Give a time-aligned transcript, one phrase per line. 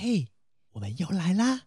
[0.00, 0.28] 嘿，
[0.74, 1.62] 我们又来啦！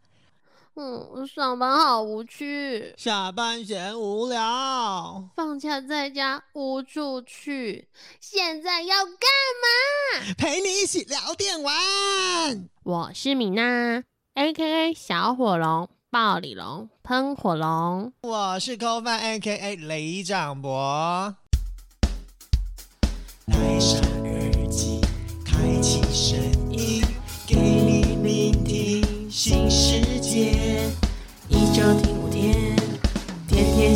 [0.76, 7.90] 嗯，上班好无趣，下班嫌无聊，放假在家无处去，
[8.22, 9.14] 现在要干
[9.62, 10.34] 嘛？
[10.38, 12.70] 陪你一起聊电玩。
[12.84, 14.02] 我是米娜
[14.36, 18.14] ，A.K.A 小火龙、暴力龙、喷火龙。
[18.22, 21.36] 我是 c o 饭 A.K.A 雷长博。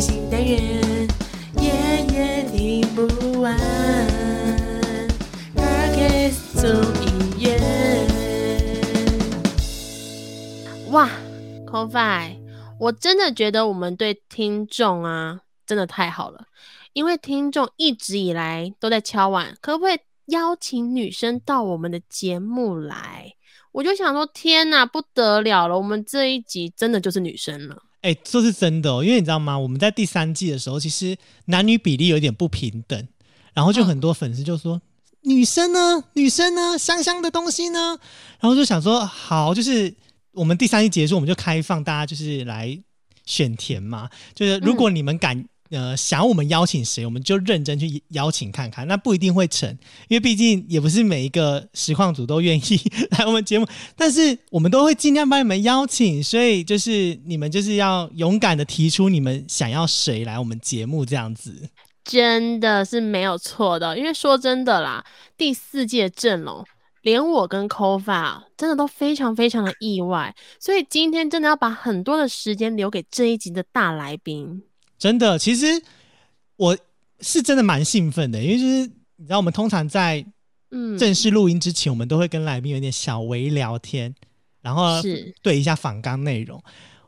[0.06, 1.08] 新单元，
[1.60, 1.72] 夜
[2.12, 3.58] 夜听不完。
[5.56, 6.70] Podcast 综
[7.02, 7.60] 艺院，
[10.92, 12.38] 哇 c o f i
[12.78, 16.44] 我真的觉得我们对听众啊，真的太好了。
[16.92, 23.34] 因为听众一直以来都在敲碗，可不可以邀请女生到我们的节目来？
[23.72, 25.76] 我就想说，天哪，不得了了！
[25.76, 27.82] 我们这一集真的就是女生了。
[28.06, 29.58] 哎，这是真的哦，因为你知道吗？
[29.58, 33.08] 我们在第三季的时候，其实男女比例有点不平等，
[33.52, 34.80] 然后就很多粉丝就说
[35.22, 36.04] ：“女生呢？
[36.12, 36.78] 女生呢？
[36.78, 37.98] 香香的东西呢？”
[38.38, 39.92] 然后就想说：“好，就是
[40.30, 42.78] 我们第三季结束，我们就开放大家就是来
[43.24, 48.86] 选填嘛，就是如果你们敢。”呃，想我们邀请谁，我们就认真去邀请看看。
[48.86, 49.68] 那不一定会成，
[50.08, 53.66] 因为毕竟也不是每一个实况组都愿意来我们节目。
[53.96, 61.70] 但是我们都会尽量帮你们邀请，所以就是你们就是要勇敢的提出你们想要谁来我们节目这样子。
[62.04, 65.04] 真的是没有错的，因为说真的啦，
[65.36, 66.64] 第四届阵容，
[67.02, 74.62] 连我跟 c o f a 真的都非常非常的意外，所以今天真的要把很多的时间留给这一集的大来宾。
[74.98, 75.66] 真的，其实
[76.56, 76.76] 我
[77.20, 80.24] 是真的蛮兴奋的，因为就是你知道，我们通常在
[80.70, 84.14] 嗯正式录音之前，我们都会跟来宾有点小微聊天，
[84.62, 85.00] 然后
[85.42, 86.62] 对一下访纲内容。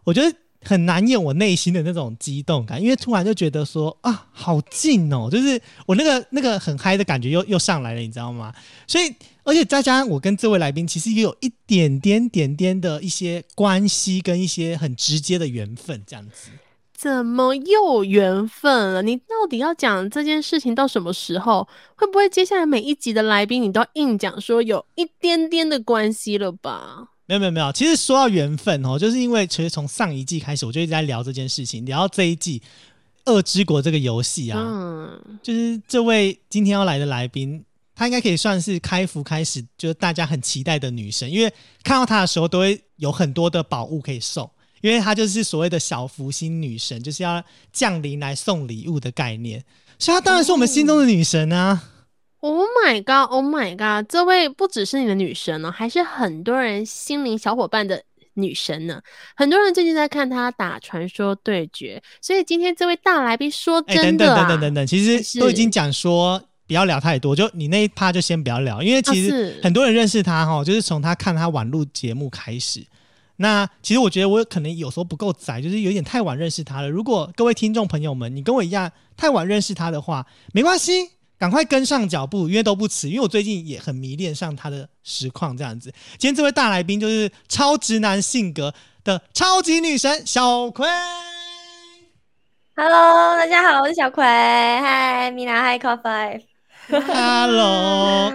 [0.04, 8.52] 我觉得很难掩我内心的那种激动感，因为突然就觉得说啊，好近哦，就是我那个那个很嗨的感觉又又上来了，你知道吗？
[8.86, 16.50] 所以，而且再加上我跟这位来宾其实也有一点点点点的一些关系，跟一些很直接的缘分，这样子。
[16.98, 19.02] 怎么又缘分了？
[19.02, 21.68] 你到底要讲这件事情到什么时候？
[21.94, 27.10] 会不会接下来每一集的来宾你都要硬讲说有一点点的关系了吧？
[27.26, 32.60] 没有没有没有，其实说到缘分哦，就是因为其实从上一季开始我就一直在聊这件事情，聊到这一季
[33.32, 41.52] 《恶之国》这个游戏啊，嗯，就是这位今天要来的来宾，她应该可以算是开服开始就是大家很期待的女神，因为
[41.84, 44.50] 看到她的时候都会有很多的宝物可以送。
[44.80, 49.64] 因为她就是所谓的小福星女神，就是要降临来送礼物的概念，
[49.98, 51.82] 所以她当然是我们心中的女神啊
[52.40, 53.30] ！Oh my god!
[53.30, 54.08] Oh my god!
[54.08, 58.02] 这位不只是你的女神呢，还是很多人心灵小伙伴的
[58.34, 59.02] 女神呢。
[59.34, 72.86] 很多人最近在看她打传说对决，所以今天这位大来宾说真的，等等等等等等，其实都已经讲说不要聊太多，就你那一趴就先不要聊，因为其实很多人认识她哈，就是从她看她晚录节目开始。
[73.40, 76.88] 那其实我觉得我可能有时候不够宅，就是有点太晚认识他了。
[76.88, 83.08] 如果各位听众朋友们，你跟我一样太晚认识他的话，没关系，赶快跟上脚步，因为都不迟。
[83.08, 85.92] 因为我最近也很迷恋上他的实况这样子。
[86.18, 90.88] 今天这位大来宾就是超直男性格的超级女神小葵。
[92.74, 94.24] Hello，大家好，我是小葵。
[94.24, 96.42] Hi，米娜，Hi Coffee。
[96.90, 98.32] Hello。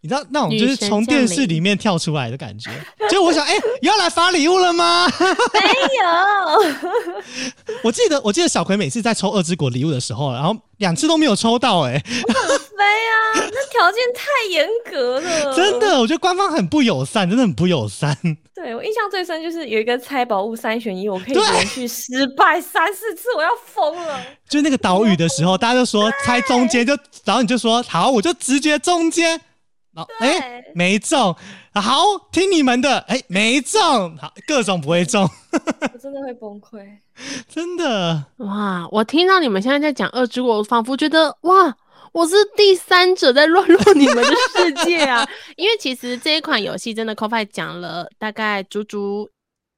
[0.00, 2.70] 你知道那种就是从电视里面跳出来的感觉，
[3.10, 5.08] 就我想，哎，要来发礼物了吗？
[5.18, 5.60] 没
[5.98, 7.22] 有。
[7.82, 15.54] 我记得，我记得小葵每次在抽二之国礼物的时候，然后两次都没有抽到，哎，很飞啊， 那条件太严格了。
[15.54, 18.14] 真的，我觉得官方很不友善，真的很不友善。
[18.54, 24.20] 对我印象最深就是有一个猜宝物三选一，我可以连续失败三四次，我要疯了。
[24.48, 29.40] 就那个岛屿的时候，大家就说猜中间，就然后你就说好，我就直觉中间。
[29.94, 31.36] 然后，哎，没中，
[31.80, 35.22] 好，听你们的，哎，没中，好，各种不会中，
[35.92, 36.86] 我真的会崩溃，
[37.48, 41.74] 真的，哇，我听到你们现在在讲二之国，我仿佛觉得，哇，
[42.12, 45.26] 我是第三者在乱入你们的世界啊，
[45.56, 49.28] 因为其实这一款游戏真的 c o f i 讲了大概足足。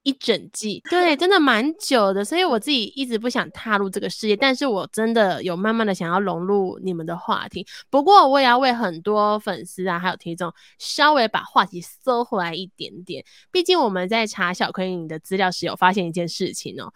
[0.04, 7.66] 一整季，对，真的蛮久的，所以我自己一直不想踏入这个世界，但是我真的有慢慢的想要融入你们的话题。
[7.88, 13.24] 不过我也要为很多粉丝啊，还有听众稍微把话题收回来一点点。
[13.50, 16.92] 毕竟我们在查小葵你的资料时，有发现一件事情哦。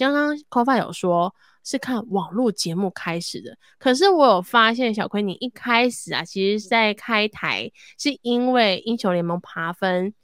[0.00, 10.14] 刚刚 c o f a 有说是看网络节目开始的，可是我有发现小葵你一开始啊，其实在开台是因为英雄联盟爬分。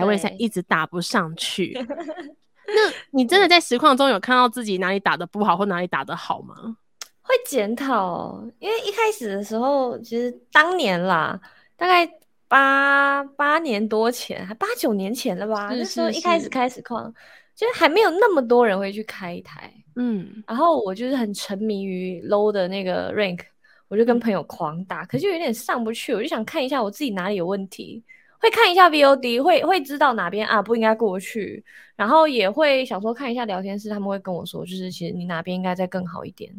[0.00, 1.76] 排位赛一直打不上去。
[2.64, 6.76] 那你真的在实况中有看到自己哪里打的不好，或哪里打的好吗？
[7.20, 11.38] 会检讨，因为一开始的时候，其实当年啦，
[11.76, 12.10] 大概
[12.48, 15.70] 八八年多前，还八九年前了吧？
[15.70, 17.12] 是那时候是是一开始开实况，
[17.54, 19.72] 就是还没有那么多人会去开一台。
[19.96, 23.40] 嗯，然后我就是很沉迷于 low 的那个 rank，
[23.88, 28.02] 我就跟朋友狂打，可是就有点上不去，我就想看一下我自己哪里有问题，
[28.42, 36.52] 会看一下 VOD，会会知道哪边啊不应该过去，然后也会想说看一下聊天室，他们会跟我说，就是其实你哪边应该再更好一点。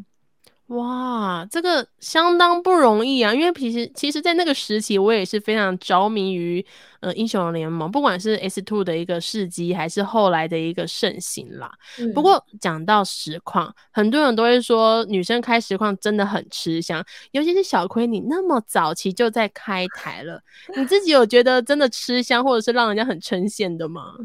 [0.68, 3.34] 哇，这个相当不容易啊！
[3.34, 6.66] 因为其实其实，在那个时期，我也是非常着迷于
[7.02, 11.70] 呃英雄联盟，不管是 S Two 的一个事迹，还是后来的一个盛行啦。
[12.16, 20.42] 不嗯过讲到实况，很多人都会说女生开实况真的很吃香，尤其是小葵，你那么早期就在开台了，
[20.78, 24.16] 你自己有觉得真的吃香，或者是让人家很称羡的吗？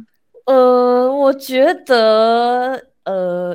[0.46, 3.54] 呃，我觉得，呃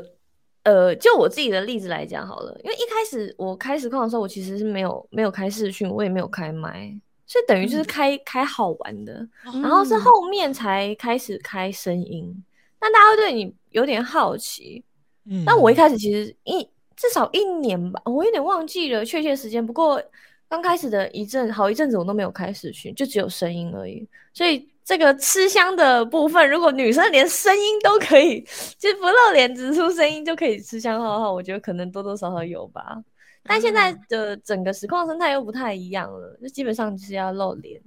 [0.63, 7.85] 呃，就我自己的例子来讲好了，因为一开始我开实况的时候，我其实是没有没有开视讯，我也没有开麦，所以等于就是嗯。
[7.85, 9.27] 开、开好玩的，
[9.61, 10.01] 然后是嗯。
[10.01, 12.43] 后面才开始开声音，
[12.79, 14.81] 那大家会对你有点好奇。
[15.25, 15.43] 嗯。
[15.45, 16.63] 但我一开始其实一
[16.95, 20.01] 至少一年吧，我有点忘记了确切时间，不过
[20.47, 24.69] 刚开始的一阵好一阵子我都没有开视讯，就只有声音而已，所以。
[24.85, 28.41] 这个吃香的部分，如果女生连声音都可以，
[28.77, 32.97] 就是不露脸只出声音就可以吃香的话，我觉得可能多多少少有吧。
[33.45, 37.81] 但现在啊的整个实况生态又不太一样了，就基本上就是要露脸，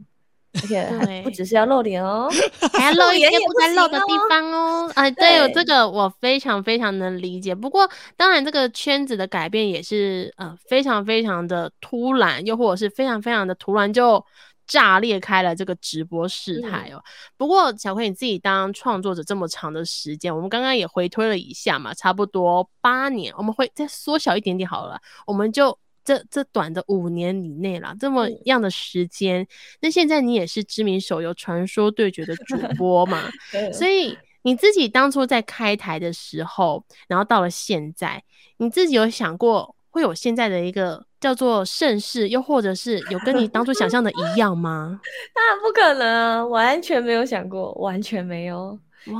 [0.54, 2.28] 而且不只是要露脸哦，
[2.72, 4.92] 还要露一些不不该露的地方哦。
[4.94, 7.54] 啊，对，对这个我非常非常能理解。
[7.54, 14.22] 不过，当然这个圈子的改变也是呃非常非常的突然，又或者是非常非常的突然就
[14.66, 17.02] 炸裂开了这个直播事态哦。
[17.36, 25.78] 不过，小葵你自己当创作者这么长的时间，我们刚刚也回推了一下嘛，差不多八年，我们会再缩小一点点好了，我们就。
[26.06, 29.44] 这这短的五年以内啦，这么嗯样的时间，
[29.80, 33.28] 那现在你也是知名手游《传说对决》的主 播嘛，
[33.72, 38.22] 所以以你自己当初在开台的时候，然后到了现在，
[38.58, 45.00] 你自己有想过会有现在的一个叫做盛世，又或者是有跟你当初想象的一样吗？
[45.34, 48.78] 当然不可能啊，完全没有想过，完全没有。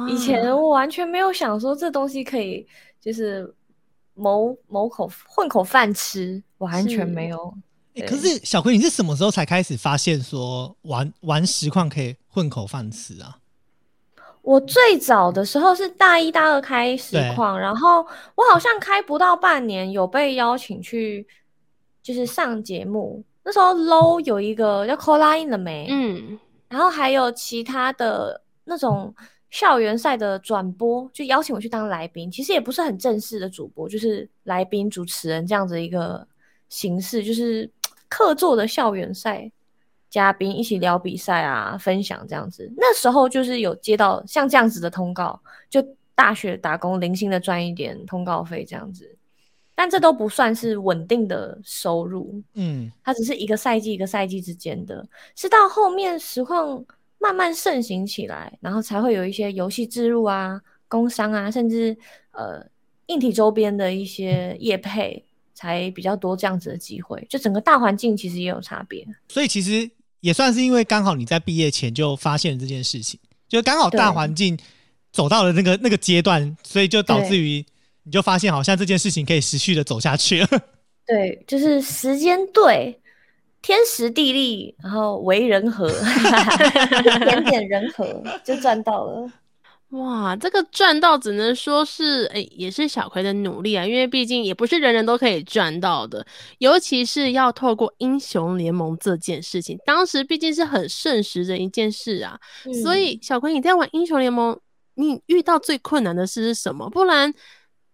[0.08, 2.66] 以前我完全没有想说这东西可以
[3.00, 3.54] 就是
[4.14, 7.54] 谋谋口混口饭吃，完全没有。
[8.06, 13.38] 可是小葵，你是什么时候才开始发现说玩玩实况可以混口饭吃啊？
[14.42, 21.26] 我最早的时候是大一、大二开实况，然后我好像开不到半年，有被邀请去
[22.06, 23.20] 就是上节目。
[23.42, 25.88] 那时候 low 有一个叫 Call In 了没？
[25.90, 26.38] 嗯，
[26.68, 29.12] 然后还有其他的那种
[29.50, 32.30] 校园赛的转播，就邀请我去当来宾。
[32.30, 36.24] 其实也不是很正式的主播，就是来宾、主持人这样子一个
[36.68, 37.68] 形式，就是
[38.08, 39.50] 客座的校园赛
[40.08, 42.72] 嘉宾一起聊比赛啊，分享这样子。
[42.76, 49.15] 那时候就是有接到像这样子的通告，就大学打工零星的赚一点通告费这样子。
[49.76, 55.06] 但这都不算是稳定的收入，嗯，它只是一个赛季一个赛季之间的，
[55.36, 56.82] 是到后面实况
[57.18, 61.94] 慢慢盛行起来，然后才会有一些游戏置入啊、工商啊，甚至
[62.32, 62.66] 呃
[63.08, 65.22] 硬体周边的一些业配，
[65.54, 67.24] 才比较多这样子的机会。
[67.28, 69.06] 就整个大环境其实也有差别。
[69.28, 69.90] 所以其实
[70.20, 74.58] 也算是因为刚好你在毕业前就发现了这件事情，就刚好大环境
[75.12, 77.64] 走到了那个那个阶段，所以就导致于
[78.06, 80.48] 你就发现好像这件事情可以持续的走下去了。
[81.04, 83.00] 对，就是时间对，
[83.60, 89.28] 天时地利，然后为人和，一点点人和 就赚到了。
[89.90, 96.24] 哇，这个赚到只能说是，诶、也是小葵的努力啊，因为毕竟也不是人人都可以赚到的，
[96.58, 102.38] 尤其是要透过英雄联盟这件事情，当时毕竟是很盛时的一件事啊，
[102.82, 104.58] 所以小葵你在玩英雄联盟，
[104.94, 106.90] 你遇到最困难的事是什么？
[106.90, 107.32] 不然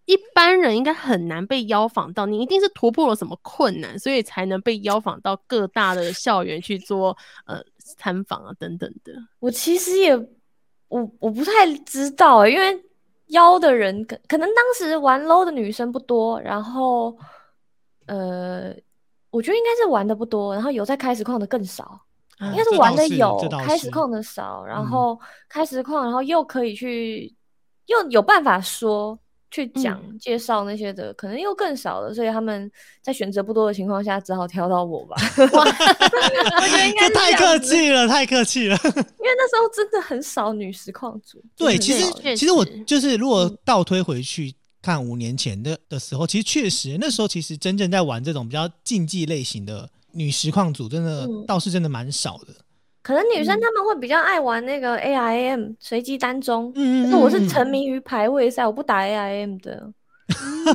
[0.05, 7.17] 一般人应该很难被邀访到，你一定是突破了什么困难，所以才能被邀访到各大的校园去做
[7.47, 9.13] 呃参访啊等等的。
[9.39, 10.17] 我其实也，
[10.89, 12.85] 我我不太知道欸，因为
[13.29, 17.17] 邀的人可可能当时玩 low 的女生不多，然后
[18.07, 18.75] 呃，
[19.31, 21.85] 我觉得应该是玩的不多，然后有在开实况的更少，
[22.41, 25.19] 哦应该是玩的有开实况的少，然嗯后
[25.49, 27.33] 开实况，然后又可以去
[27.87, 29.19] 又有办法说，
[29.53, 32.69] 去讲、介绍那些的，可能又更少了，所以他们
[33.03, 35.15] 在选择不多的情况下，只好挑到我吧。
[35.39, 38.77] 我觉得应该太客气了，太客气了。
[38.83, 41.41] 因为那时候真的很少女实况组。
[41.55, 52.55] 对，其实其实我就是如果嗯倒推回去看五年前的的时候，其实确实那时候其实真正在玩这种比较竞技类型的女实况组，真的嗯倒是真的蛮少的。
[53.03, 59.93] 可能女生嗯她们会比较爱玩那个 AIM 随机单中，嗯可是我是嗯沉迷于排位赛，我不打 AIM 的。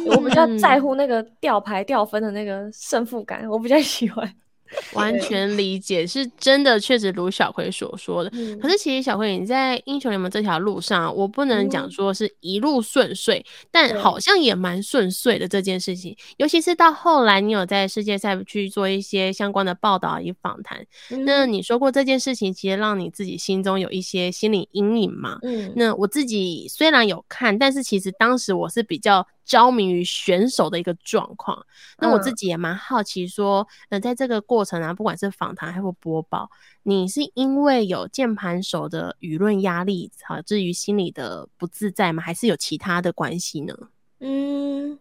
[0.05, 4.29] 我比较在乎那个掉牌掉分的那个胜负感，我比较喜欢。
[4.93, 8.29] 完全理解，是真的，确实如小葵所说的。
[8.33, 16.15] 嗯可是其实小葵你在英雄联盟这条路上，我不能讲嗯说是一路顺遂，但好像也蛮顺遂的这件事情。
[16.37, 20.85] 尤其是到后来，你有在世界赛去做一些相关的报道与访谈。
[21.25, 25.39] 那嗯你说过这件事情，其实让你自己心中有一些心理阴影嘛？
[25.43, 31.65] 嗯那我自己虽然有看，但是其实当时我是比较着迷于选手的一个状况。
[31.97, 36.51] 那我自嗯己也蛮好奇，说，呃，在这个过程啊，不管是访谈还是播报，
[36.83, 42.21] 你是因为有键盘手的舆论压力，导致于心里的不自在吗？
[42.21, 43.73] 还是有其他的关系呢？
[44.19, 44.99] 嗯，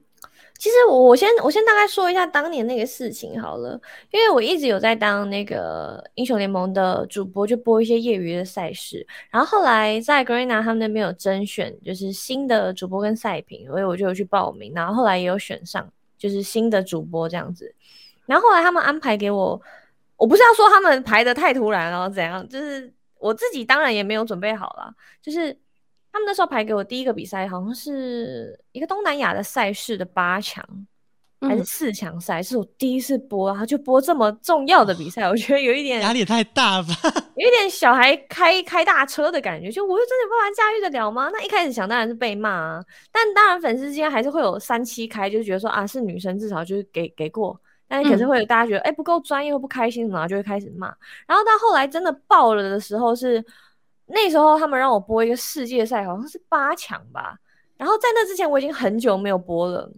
[0.58, 3.78] 其实我先我先大概说一下当年那个事情好了，
[4.10, 9.06] 因为我一直有在当那个英雄联盟的主播，就播一些业余的赛事。
[9.30, 15.86] 然后后来在 Garena 他们那边有甄选，就是新的主播跟赛评，所以我就有去报名，然后后来也有选上，
[16.16, 17.75] 就是新的主播这样子。
[18.25, 19.60] 然后后来他们安排给我，
[20.16, 25.56] 我不是要说他们排的太突然然后怎样，就是我自己当然也没有准备好啦，就是
[26.16, 30.66] 他们那时候排给我第一个比赛，好像是一个东南亚的赛事的八强
[31.42, 36.88] 还是嗯四强赛，是我第一次播，然后就播这么重要的比赛，我觉得有一点压力太大吧？
[37.37, 41.28] 有一点小孩开开大车的感觉，就我又真的有办法驾驭得了吗？
[41.30, 42.82] 那一开始想当然是被骂啊，
[43.12, 50.87] 但当然粉丝之间还是会有三七开，就觉得说啊是女生至少就是给给过，但是可是嗯会有大家觉得哎、不够专业或不开心，然后就会开始骂。
[51.28, 53.44] 然后到后来真的爆了的时候是
[54.06, 57.36] 那时候他们让我播一个世界赛，好像是八强吧。
[57.76, 59.90] 然后在那之前我已经很久没有播了，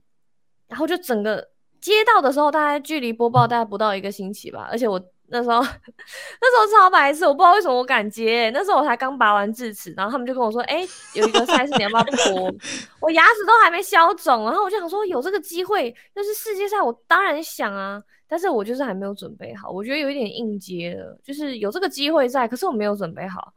[0.67, 1.49] 然后就整个
[1.81, 5.61] 接到的时候，大概距离播报大概不到一个星期吧，而且我那时候
[6.41, 10.85] 那时候超白痴，我不知道为什么我敢接、那时候我才刚拔完智齿，然后他们就跟我说，哎、
[11.15, 12.53] 有一个赛事你要不要播？
[13.01, 23.53] 我牙齿都还没消肿，然后我就想说有这个机会，要是世界赛，我当然想啊，但是我就是还没有准备好，我觉得有一点应接了，就是有这个机会在，可是我没有准备好。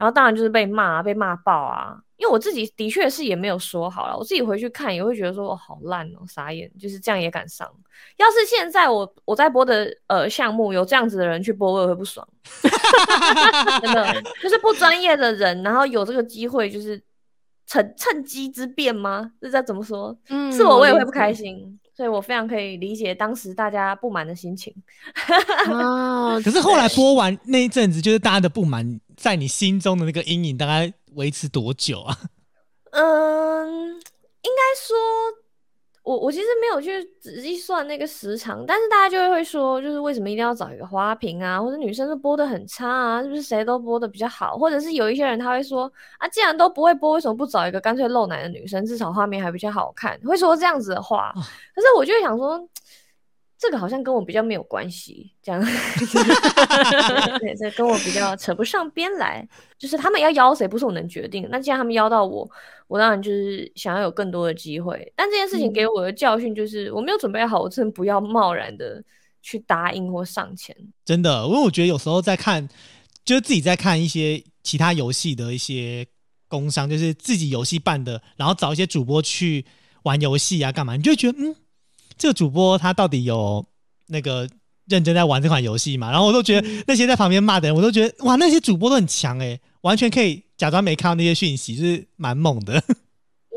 [0.00, 1.94] 然后当然就是被骂、啊，被骂爆啊！
[2.16, 7.70] 因为我自己的确是也没有说好了，我自己回去看也会觉得说，哦，好烂哦，傻眼，就是这样也敢上。
[8.16, 12.26] 要是现在我我在播的呃项目有这样子的人去播，我也会不爽，
[13.82, 16.98] 真的就是不专业的人，然后有这个机会，就是
[17.66, 19.32] 趁趁机之变吗？
[19.38, 20.16] 这叫怎么说？
[20.30, 24.74] 嗯是我我也会不开心，所以我非常可以理解当时大家不满的心情。
[25.68, 32.16] 哦，可是后来播完那一阵子，就是大家的不满在你心中的那个阴影，大概维持多久啊？
[32.92, 34.96] 嗯，应该说，
[36.02, 44.56] 我我其实没有去仔细算那个时长，但是大家就会会说，就是为什么一定要找一个花瓶啊，或者女生都播的很差啊，是不是谁都播的比较好？
[44.56, 50.18] 或者是有一些人他会说，啊，既然都不会播，为什么不找一个干脆露奶的女生，至少画面还比较好看？
[50.24, 51.40] 会说这样子的话，哦
[51.74, 52.66] 可是我就想说。
[53.60, 55.60] 这个好像跟我比较没有关系，这样，
[57.38, 59.46] 对，这跟我比较扯不上边来。
[59.78, 61.48] 就是他们要邀谁，不是我能决定的。
[61.50, 62.48] 那既然他们邀到我，
[62.88, 65.12] 我当然就是想要有更多的机会。
[65.14, 69.02] 但这件事情给我的教训就是，我没有准备好，我真的不要贸然的
[69.42, 70.74] 去答应或上前。
[71.04, 72.66] 真的，因为我觉得有时候在看，
[73.24, 76.06] 就是自己在看一些其他游戏的一些
[76.48, 79.64] 工商，就是自己游戏办的，然后找一些主播去
[80.04, 80.96] 玩游戏啊，干嘛？
[80.96, 81.54] 你就会觉得，嗯，
[82.20, 83.64] 这个主播他到底有
[84.08, 84.46] 那个
[84.88, 86.10] 认真在玩这款游戏嘛？
[86.10, 92.74] 然后我都觉得那些在旁边骂的人，我都觉得哇，那些主播都很强诶、完全可以假装没看到那些讯息，就是蛮猛的。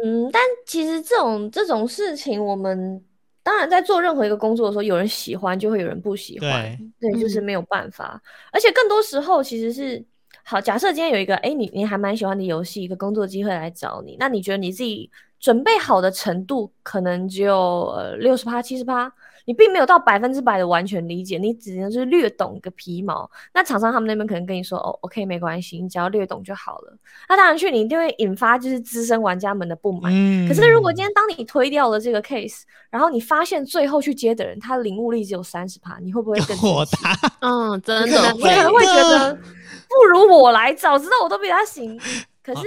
[0.01, 3.03] 嗯，但其实这种这种事情，我们
[3.43, 8.21] 当然在做任何一个工作的时候，有人喜欢就会有人不喜欢，对，就是嗯没有办法。
[8.53, 10.01] 而且更多时候其实是，
[10.45, 15.09] 好，假设今天有一个，哎，你你还蛮喜欢的游戏，一个工作机会来找你，那你觉得你自己
[15.43, 19.11] 准备好的程度可能只有呃六十趴、七十趴，
[19.43, 23.29] 你并没有到百分之百的完全理解，你只能是略懂个皮毛。
[23.53, 26.97] 那厂商他们那边可能跟你说，哦，OK，没关系，你只要略懂就好了。
[27.27, 30.09] 那当然去，你一定会引发就是资深玩家们的不满。
[30.15, 41.99] 嗯，可是如果今天当你推掉了这个 case，然后你发现最后去接的人他领悟力只有三十趴，你会不会更火大，嗯，真的你可能会觉得不如我来，早知道我都比他行。
[42.41, 42.61] 可是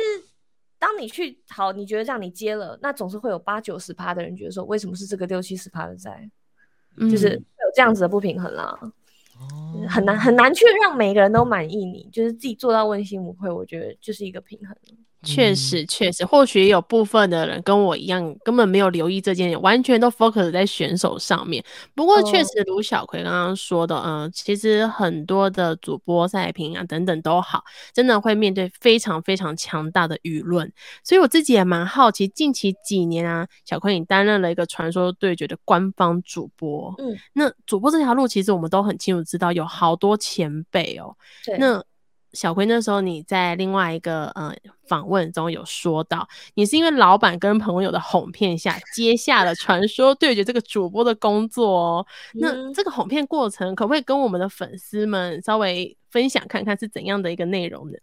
[0.79, 6.31] 当你去好，你觉得这样你接了，那总是会有八九十趴的人觉得说，为什么是这个六七十趴的债？
[6.99, 8.79] 就是嗯有这样子的不平衡啦，
[9.39, 14.75] 哦很难很难去让每个人都满意你，就是自己做到问心无愧，我觉得就是一个平衡。
[15.27, 15.57] 确嗯。
[15.57, 21.63] 实，确实，或许有部分的人跟我一样，根本没有留意这件事，完全都 focus 在选手上面。
[21.95, 22.45] 不过，确哦。
[22.45, 30.73] 实如小葵刚刚说的，嗯、其实很多的主播赛评啊等等都好，真的会面对非常非常强大的舆论。
[31.03, 41.83] 所以我自己也蛮好奇，近期几年啊，小葵你担任了一个传说对决的官方主播，嗯，那主播这条路其实我们都很清楚知道，有好多前辈哦、对，那
[42.37, 44.55] 小葵那时候你在另外一个呃
[44.87, 52.07] 访问中有说到，你是因为老板跟朋友的哄骗下接下了传说对决这个主播的工作哦。
[52.35, 57.97] 那嗯这个哄骗过程可不可以跟我们的粉丝们稍微分享看看是怎样的一个内容呢？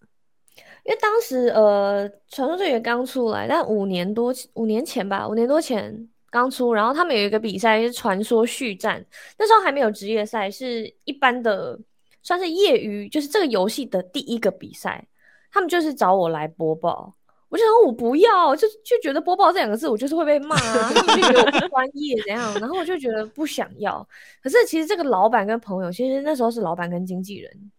[0.86, 9.04] 因为当时呃，传说对决刚出来，但五年多五年前吧，五年多前刚出，然后他们有一个比赛是传说续战，
[9.40, 11.80] 那时候还没有职业赛，是一般的，
[12.24, 15.06] 算是业余，就是这个游戏的第一个比赛，
[15.52, 17.14] 他们就是找我来播报。
[17.50, 24.04] 我就说我不要，就就觉得播报这两个字，我就是会被骂啊，他们就觉得我不专业怎样，然后我就觉得不想要。
[24.42, 27.72] 可是其实这个老板跟朋友，其实那时候是老板跟经纪人，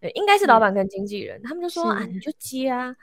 [0.00, 2.94] 对，应该是老板跟经纪人，他们就说啊，你就接啊，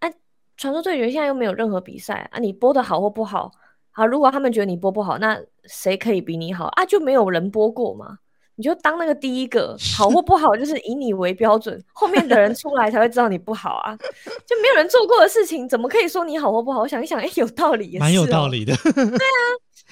[0.00, 0.12] 啊，
[0.58, 3.50] 传说对决现在又没有任何比赛啊，你播的好或不好，
[3.90, 6.84] 好，如果他们觉得你播不好，那谁可以比你好啊？
[6.84, 8.18] 就没有人播过嘛，
[8.56, 13.96] 你就当那个第一个，好或不好就是以你为标准，后面的人出来才会知道你不好啊，
[14.46, 16.80] 就没有人做过的事情，怎么可以说你好或不好？
[16.80, 18.74] 我想一想，哎，有道理，也蛮有道理的。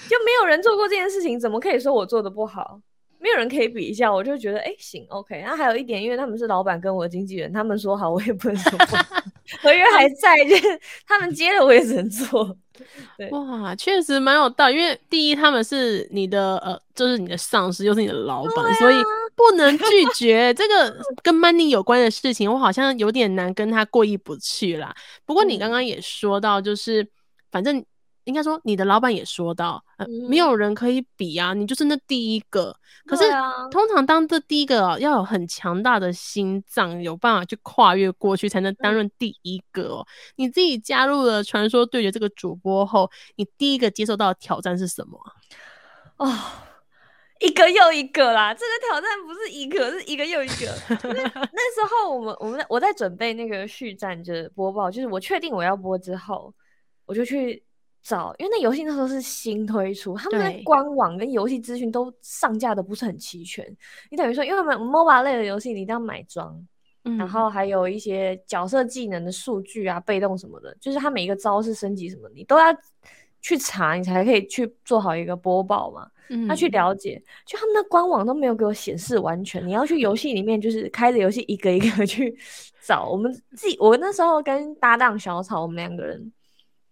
[0.09, 2.81] 就没有人做过这件事情，怎么可以说我做的不好？
[3.19, 5.38] 没有人可以比一下，我就觉得哎、诶行，OK。
[5.38, 9.04] 然后还有一点，因为他们是老板跟我的经纪人，他们说好，我也不能说不好，
[9.62, 12.57] 合约还在，就是他们接了我也只能做。
[13.16, 14.76] 对哇，确实蛮有道理。
[14.76, 18.96] 因为第一，他们是你的呃，就是你的上司，又是你的老板，所以
[19.34, 19.84] 不能拒
[20.16, 22.52] 绝这个跟 money 有关的事情。
[22.52, 24.94] 我好像有点难跟他过意不去啦。
[25.24, 27.06] 不过你刚嗯刚也说到，就是
[27.50, 27.84] 反正
[28.24, 32.74] 应该说你的老板也说到，呃，没嗯有人可以比啊，你就是那第一个。
[33.06, 40.06] 可是啊通常当这第一个哦要有很强大的心脏，有办法去跨越过去，才能担嗯任第一个哦。
[40.37, 45.32] 你自己加入了传说对决这个主播后，你第一个接受到的挑战是什么啊？
[46.18, 46.32] 哦，
[47.40, 50.66] 一个又一个啦，这个挑战不是一个，是一个又一个。
[50.90, 56.54] 那时候我们我们在我在准备那个续战的播报，就是我确定我要播之后，
[57.04, 57.61] 我就去
[58.02, 63.64] 找，因为那游戏那时候是新推出，他们的官网跟游戏资讯都上架的不是很齐全。
[64.10, 66.54] 你等于说，因为我们 MOBA 类的游戏，你一定要买装，
[67.04, 72.66] 嗯然后还有一些角色技能的数据啊、被动什么的，就是它每一个招式升级什么，你都要
[73.40, 76.08] 去查，你才可以去做好一个播报嘛。
[76.48, 79.66] 他去嗯了解，就他们的官网都没有给我显示完全。
[79.66, 82.34] 你要去游戏里面，就是开着游戏一个一个去
[82.80, 83.06] 找。
[83.06, 86.32] 我们自己，我那时候跟搭档小草，我们两个人，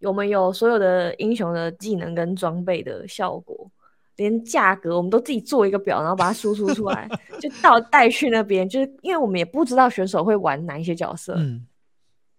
[0.02, 3.70] 我们有所有的英雄的技能跟装备的效果，
[4.16, 7.08] 连价格我们都自己做一个表，然后把它输出出来，
[7.40, 8.68] 就到 带去那边。
[8.68, 11.66] 就是因为我们也不知道选手会玩哪一些角色，嗯，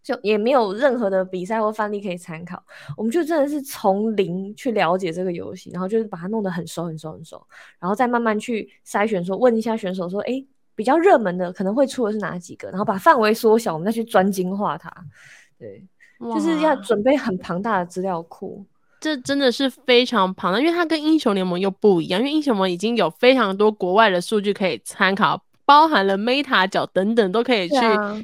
[0.03, 2.63] 就也没有任何的比赛或范例可以参考，
[2.97, 7.45] 我们就真的是从零去了解这个游戏，然后就是把它弄得很熟很熟很熟，
[7.79, 10.45] 然后再慢慢去筛选说，问一下选手说，诶，
[10.75, 14.91] 比较热门的可能会出的是哪几个，然后把范围缩小，我们再去专精化它。
[15.59, 15.85] 对，
[16.21, 18.65] 就是要哇准备很庞大的资料库。
[18.99, 27.75] 这真的是非常庞大，因为它跟英雄联盟又不一样，因为英雄联盟已经有非常多国外的数据可以参考，包含了 Meta 角等等都可以去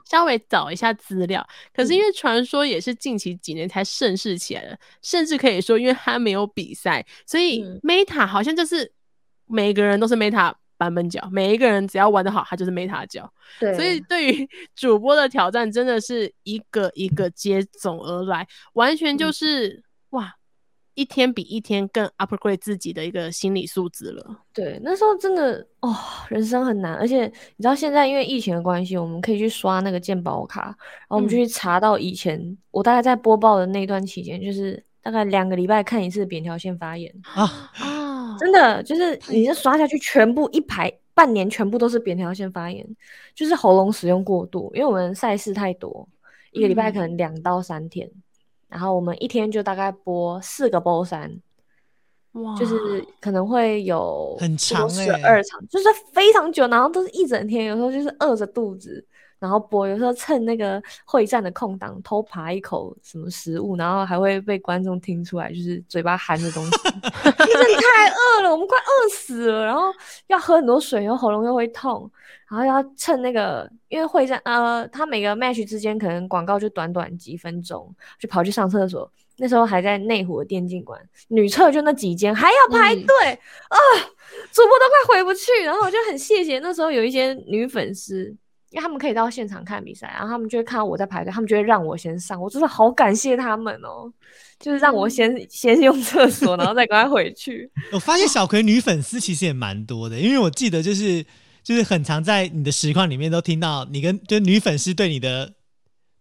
[0.06, 1.44] 稍微找一下资料。
[1.74, 8.92] 可是嗯因为传说也是近期几年才盛世起来的，甚至可以说因为它没有比赛，所以嗯 Meta 好像就是
[9.48, 13.32] 每个人都是 Meta 版本角，每一个人只要玩得好，他就是 Meta 角。
[13.60, 20.34] 对，所以对于 主播的挑战，真的是一个一个接踵而来，完全嗯就是、哇，
[20.94, 24.42] 一天比一天更 upgrade 自己的一个心理素质了。
[24.54, 25.96] 对，那时候真的哦，
[26.30, 30.76] 人生很难，而且你知道现在因为疫情的关系，我们可以去刷那个鉴宝卡，然
[31.10, 37.44] 后我们就嗯去查到以前、我大概在播报的那段期间，就是大概两个礼拜看一次扁桃腺发炎，啊，
[37.76, 37.82] 啊，
[38.38, 42.86] 真的就是你这刷下去，全部一排半年全部都是扁桃腺发炎，
[43.36, 46.08] 就是喉咙使用过度，因为我们赛事太多，
[46.52, 48.10] 一个礼拜可能两到三天，
[48.68, 51.40] 然后我们一天就大概播四个波三。
[52.34, 59.04] 哇，就是可能会有很长十欸二场，就是非常久，然后都是一整天，有时候就是饿着肚子
[59.40, 69.94] 然后播，有时候趁那个会战的空档偷扒一口什么食物，然后还会被观众听出来，就是嘴巴含着东西， 真的太饿了，我们快饿死了，然后
[70.28, 72.10] 要喝很多水，然后喉咙又会痛，
[72.50, 79.10] 然后要趁那个，因为会战，呃，他每个 match 之间可能广告就短短几分钟，就跑去上厕所。
[79.40, 83.06] 那时候还在内湖的电竞馆，女厕就那几间，还要排队
[83.70, 83.78] 啊，
[84.52, 85.64] 主播都快回不去。
[85.64, 88.36] 然后我就很谢谢那时候有一些女粉丝，
[88.72, 94.12] 因为他们可以到现场看比赛，然后他们就会看到我在排队，他们就会让我先上，我真的好感谢他们哦，
[94.60, 97.70] 就是让我先先用厕所，然后再赶快回去。
[97.92, 101.26] 我发现小葵女粉丝其实也蛮多的，因为我记得就是
[101.64, 105.54] 就是很常在你的实况里面都听到你跟就女粉丝对你的。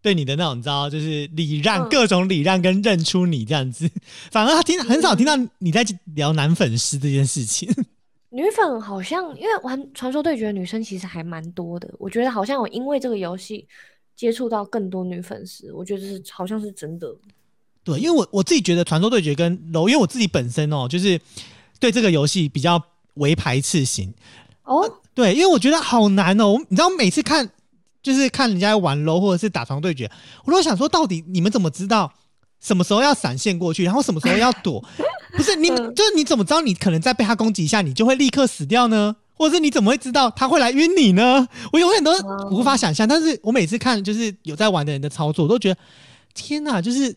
[0.03, 3.91] 对你的那种，你知道，就是礼让，各种礼让跟认出你这样子，
[4.31, 7.69] 反而他听很少听到你在聊男粉丝这件事情。
[8.37, 13.67] 女粉好像因为玩传说对决的女生其实还蛮多的，我觉得好像我因为这个游戏
[14.15, 17.15] 接触到更多女粉丝，我觉得是好像是真的。
[17.83, 21.19] 对，因为我我自己觉得传说对决跟楼，因为我自己本身哦，就是
[21.81, 22.83] 对这个游戏比较
[23.15, 24.13] 为排斥型。
[24.65, 27.51] 哦，对，因为我觉得好难哦，你知道每次看。
[28.03, 30.09] 就是看人家玩 low 或者是打床对决，
[30.45, 32.13] 我都想说，到底你们怎么知道
[32.67, 34.83] 什么时候要闪现过去，然后什么时候要躲？
[35.37, 39.15] 不是你，就是你怎么知道你可能再被他攻击一下，你就会立刻死掉呢？
[39.35, 41.47] 或者是你怎么会知道他会来晕你呢？
[41.73, 42.11] 我永远都
[42.51, 43.07] 无法想象。
[43.07, 45.79] 但是我每次看就是有在玩的人的操作，我都觉得
[46.35, 46.83] 天哪！
[46.83, 47.15] 就是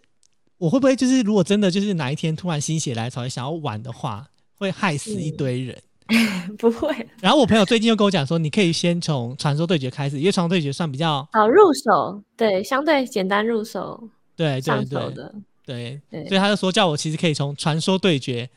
[0.59, 5.75] 我会不会就是如果真的就是哪一天突然心血来潮想要玩的话，会害死一堆人。
[6.57, 6.93] 不会。
[7.21, 14.09] 然后我朋友最近又跟我讲说，你可以先从传说对决开始，因为传说对决算比较好入手，对，相对简单入手，
[14.39, 15.13] 对对对
[15.65, 18.49] 对对，所以他就说叫我其实可以从传说对决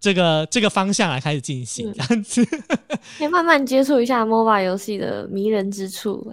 [0.00, 2.42] 这个这个方向来开始进行，这样子，
[3.18, 6.32] 先慢慢接触一下 MOBA 游戏的迷人之处。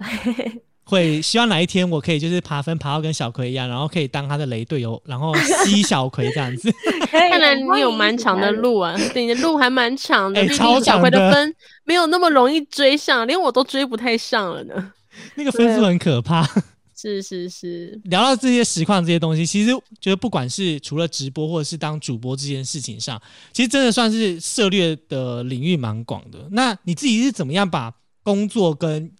[0.88, 6.72] 会希望哪一天我可以就是爬分爬到跟小葵一样，然后可以当他的雷队友，然后吸小葵这样子。
[7.10, 10.40] 看来你有蛮长的路啊，你的路还蛮长的。
[10.40, 11.54] 哎，超小葵的分
[11.84, 14.92] 没有那么容易追上，连我都追不太上了呢。
[15.34, 16.48] 那个分数很可怕。
[16.96, 18.00] 是是是。
[18.04, 23.20] 聊到这些实况这些东西，其实觉得不管是除了直播或者是当主播这件事情上，
[23.52, 26.48] 其实真的算是涉猎的领域蛮广的。
[26.52, 29.12] 那你自己是怎么样把工作跟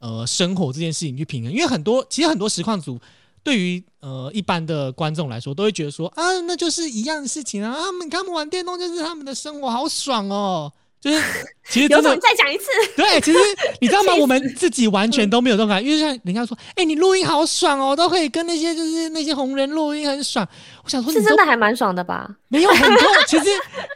[0.00, 3.00] 呃，生活这件事情去平衡，因为很多其实很多实况组
[3.42, 10.70] 对于呃一般的观众来说，都会觉得说啊，那就是一样的事情啊，他们他们玩电动就是他们的生活，好爽哦。
[11.04, 11.22] 就是
[11.68, 12.64] 其实真的，再讲一次。
[12.96, 13.38] 对，其实
[13.78, 14.14] 你知道吗？
[14.14, 20.48] 我们自己完全都没有这种感觉，因为像人家说，哎，你录音好爽哦，都可以跟那些就是那些红人录音很爽。
[20.82, 22.26] 我想说，是真的还蛮爽的吧？
[22.48, 23.44] 没有很痛， 其实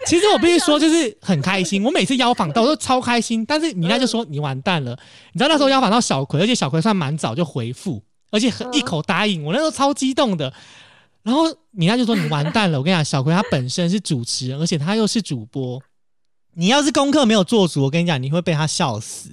[0.07, 1.83] 其实我必须说，就是很开心。
[1.83, 4.91] 我每次邀访到都超开心，但是米娜就说你完蛋了。
[5.33, 10.53] 你知道那时候邀访到小葵，而且小葵算蛮早就回复，而且很一口答应我，那时候超激动的。
[11.23, 12.79] 然后米娜就说你完蛋了。
[12.79, 15.81] 我跟你讲，小葵她本身是主持人，而且她又是主播。
[16.59, 19.31] 你要是功课没有做足，我跟你讲，你会被他笑死，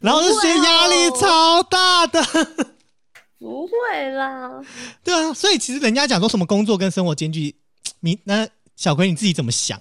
[0.00, 2.22] 然后就觉得压力超大的。
[3.38, 4.62] 不会啦，
[5.04, 7.54] 对啊，所以其实人家讲说什么工作跟生活兼具，
[8.00, 9.78] 你那小葵你自己怎么想？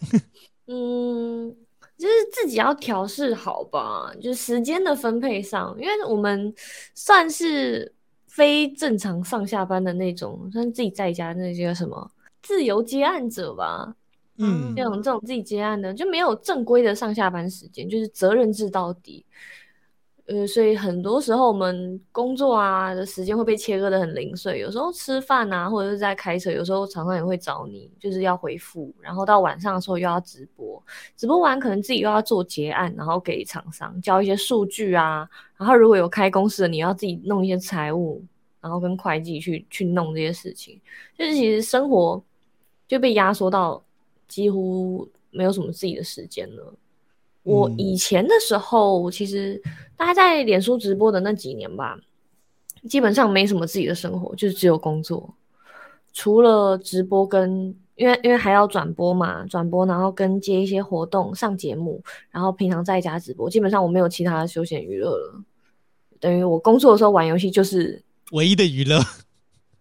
[0.68, 1.56] 嗯，
[1.98, 6.54] 就是自己要调试好吧，就是时间的分配上，因为我们
[6.94, 7.94] 算是
[8.28, 13.96] 非正常上下班的那种，算自己在家那些什么自由接案者吧。
[14.38, 19.26] 嗯，这种这种自己接案的就没有正规的上下班时间，就是责任制到底。
[20.26, 30.82] 呃，所以很多时候我们工作啊的时间会被切割的很零碎，有时候吃饭啊或者是在开车，有时候常常也会找你，就是要回复，然后到晚上的时候又要直播，
[31.18, 38.24] 直播完可能自己又要做结案，然后给厂商交一些数据啊，然后如果有开公司的，你要自己弄一些财务，
[38.62, 40.80] 然后跟会计去去弄这些事情，
[41.20, 42.24] 就是其实生活
[42.88, 43.83] 就被压缩到。
[44.34, 46.74] 几乎没有什么自己的时间了。
[47.44, 49.62] 我以前的时候，其实
[49.96, 52.00] 大概在脸书直播的那几年吧，
[52.90, 55.32] 基本上没什么自己的生活，就是只有工作。
[56.14, 65.44] 除了直播跟，因为因为还要转播嘛，转播然后跟接一些活动、上节目，然后平常在家直播，基本上我没有其他的休闲娱乐了。
[66.20, 69.00] 等于我工作的时候玩游戏就是唯一的娱乐。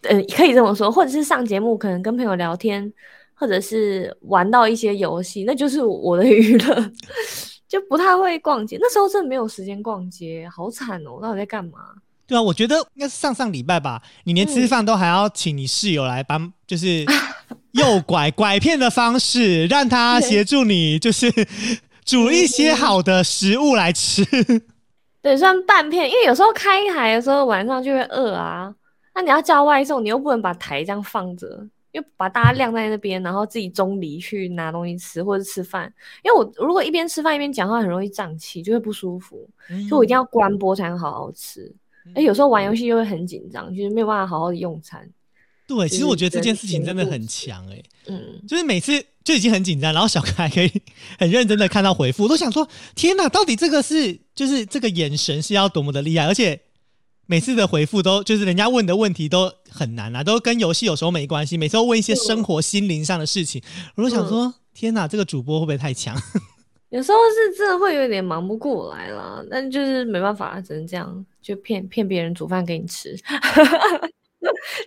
[0.02, 2.92] 嗯， 可以这么说，或者是上节目，可能跟朋友聊天。
[3.42, 6.92] 或者是玩到一些游戏，那就是我的娱乐，
[7.66, 8.78] 就不太会逛街。
[8.80, 11.18] 那时候真的没有时间逛街，好惨哦！
[11.20, 11.80] 到底在干嘛？
[12.24, 17.04] 对啊，我觉得应该是上上礼拜吧，你连吃饭都还要请你室友来帮，就是
[17.72, 21.28] 诱拐 拐骗的方式，让他协助你，就是
[22.06, 24.24] 煮一些好的食物来吃。
[25.20, 28.72] 对，算半片，因为有时候开台的时候晚上就会饿啊，
[29.16, 35.92] 那你要叫外送，你又不能把台这样放着，因为把大家晾在那边，然后自己中离去拿东西吃或者吃饭，
[36.24, 41.72] 因为我如果一边吃饭一边讲话，很容易胀气，就会不舒服，所以我一定要关播才能好好吃。
[42.14, 45.08] 哎，有时候玩游戏又会很紧张，就是没有办法好好的用餐。
[45.68, 50.70] 对，其实我觉得这件事情真的很强哎，嗯，就是每次就已经很紧张，然后小可还可以
[51.18, 56.60] 很认真的看到回复，我都想说天哪，到底这个是就是这个眼神是要多么的厉害，而且
[57.26, 63.62] 每次的回复都就是人家问的问题都很难啊，都跟游戏有时候没关系，每次都问一些生活心灵上的事情，
[63.96, 66.16] 我都想说天哪，这个主播会不会太强？
[66.90, 73.16] 有时候是真的会有点忙不过来啦，但就是没办法，只能这样，就骗骗别人煮饭给你吃，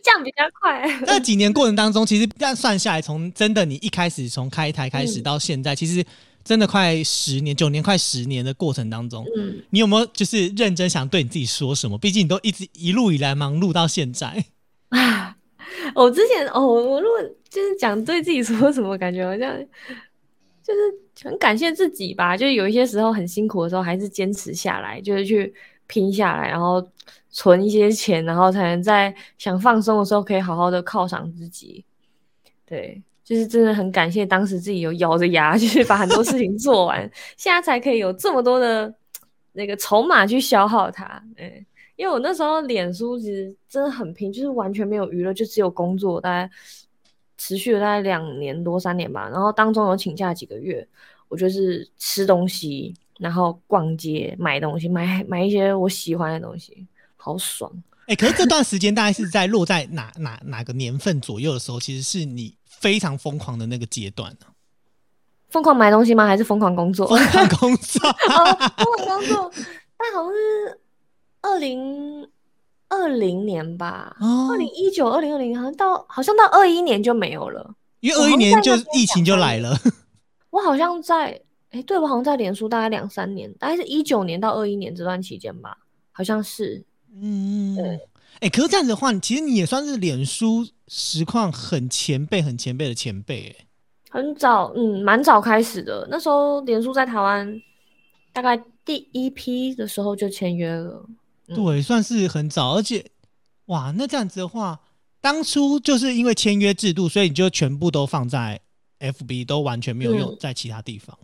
[0.03, 0.87] 这样比较快。
[1.07, 6.05] 那几年过程当中，其实这样算下来，从真的你一开始从开台开始到现在，其实
[6.43, 11.97] 真的快十年、九年、快十年的过程当中，嗯，你有没有就是认真想对你自己说什么？
[11.97, 14.45] 毕竟你都一直一路以来忙碌到现在
[14.99, 15.35] 啊。
[15.93, 19.65] 我之前哦，我如果就是讲对自己说什么，感觉好像。
[20.67, 25.53] 就是很感谢自己吧，就有一些时候很辛苦的时候，还是坚持下来，就是去
[25.85, 26.83] 拼下来，然后
[27.29, 31.85] 存一些钱，然后才能在想放松的时候可以好好的犒赏自己。
[32.65, 38.91] 对，就是真的很感谢当时自己有咬着牙，就是把很多事情做完， 现在才可以有这么多的
[39.53, 41.23] 那个筹码去消耗它。
[41.37, 41.63] 嗯，
[41.95, 46.49] 因为我那时候脸书其实真的很拼，就是完全没有娱乐，就只有工作，大概。
[47.37, 50.87] 持续了大概两年多三年吧，然后当中有请假几个月，
[51.27, 57.69] 我就是吃东西，然后逛街买东西，买买一些我喜欢的东西，好爽。
[58.07, 64.47] 哎，可是这段时间大概是在落在哪哪哪个年份左右的时候，其实是你非常疯狂的那个阶段呢？
[65.49, 66.25] 疯狂买东西吗？
[66.25, 67.05] 还是疯狂工作？
[67.05, 69.51] 疯狂工作， 疯狂工作，
[69.97, 70.79] 但好像是
[71.45, 72.27] 二零。
[72.87, 79.75] 二零年吧，二零一九、二零二零，好像到好像到二一年就没有了，因为二一年就疫情就来了。
[80.51, 85.75] 我好像在，哎，对我好像在脸书大概两三年，大概是一九年到二一年这段期间吧，
[86.11, 86.85] 好像是。
[87.11, 87.99] 嗯，对。
[88.39, 93.65] 哎，可是这样子的话，其实你也算是脸书实况很前辈、很前辈的前辈，哎，
[94.11, 96.07] 很早，嗯，蛮早开始的。
[96.09, 97.59] 那时候脸书在台湾
[98.31, 98.55] 大概
[98.85, 101.03] 第一批的时候就签约了。
[101.47, 103.05] 对，算是很早，而且，
[103.65, 104.79] 哇，那这样子的话，
[105.21, 108.59] 当初就是因为签约制度，所以你就全部都放在
[108.99, 111.17] FB，都完全没有用在其他地方。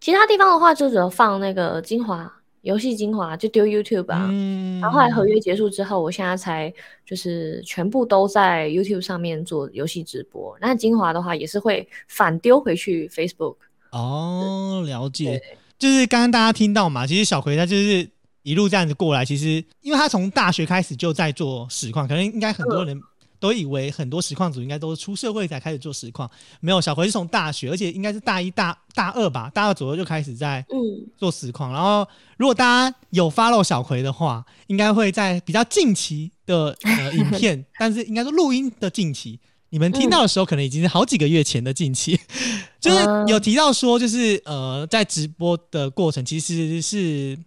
[0.00, 4.30] 其他地方的话，就只有放那个精华游戏精华，就丢 YouTube 啊。
[4.80, 6.72] 然后后来合约结束之后，我现在才
[7.04, 10.56] 就是全部都在 YouTube 上面做游戏直播。
[10.60, 13.56] 那精华的话，也是会反丢回去 Facebook。
[13.90, 15.42] 哦，了解，
[15.78, 18.08] 就是刚刚大家听到嘛，其实小葵他就是。
[18.42, 23.00] 一路这样子过来，其实因为他从大学开始就在做实况，可能应该很多人
[23.38, 30.64] 都以为很多实况组应该都是出社会才开始做实况，没有，小葵是从大学，而且应该是大一大大二吧，大二左右就开始在
[31.16, 31.72] 做实况。
[31.72, 39.38] 然后如果大家有 follow 小葵的话，应该会在比较近期的呃影片，但是应该说录音的近期，
[39.70, 42.18] 你们听到的时候可能已经是好几个月前的近期，
[42.80, 47.38] 就是有提到说，就是呃在直播的过程其实是。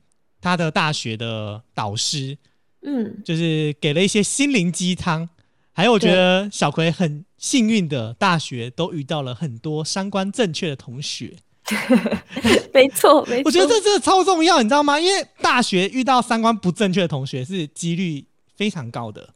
[0.46, 2.38] 他的大学的导师，
[2.84, 5.28] 嗯，就是给了一些心灵鸡汤，
[5.74, 11.34] 还有我觉得小葵很幸运的，大学都遇到了很多三观正确的同学。
[12.72, 15.00] 没错，没错，我觉得这真的超重要，你知道吗？
[15.00, 18.24] 因为大学遇到三观不正确的同学是几率
[18.56, 19.28] 非常高的，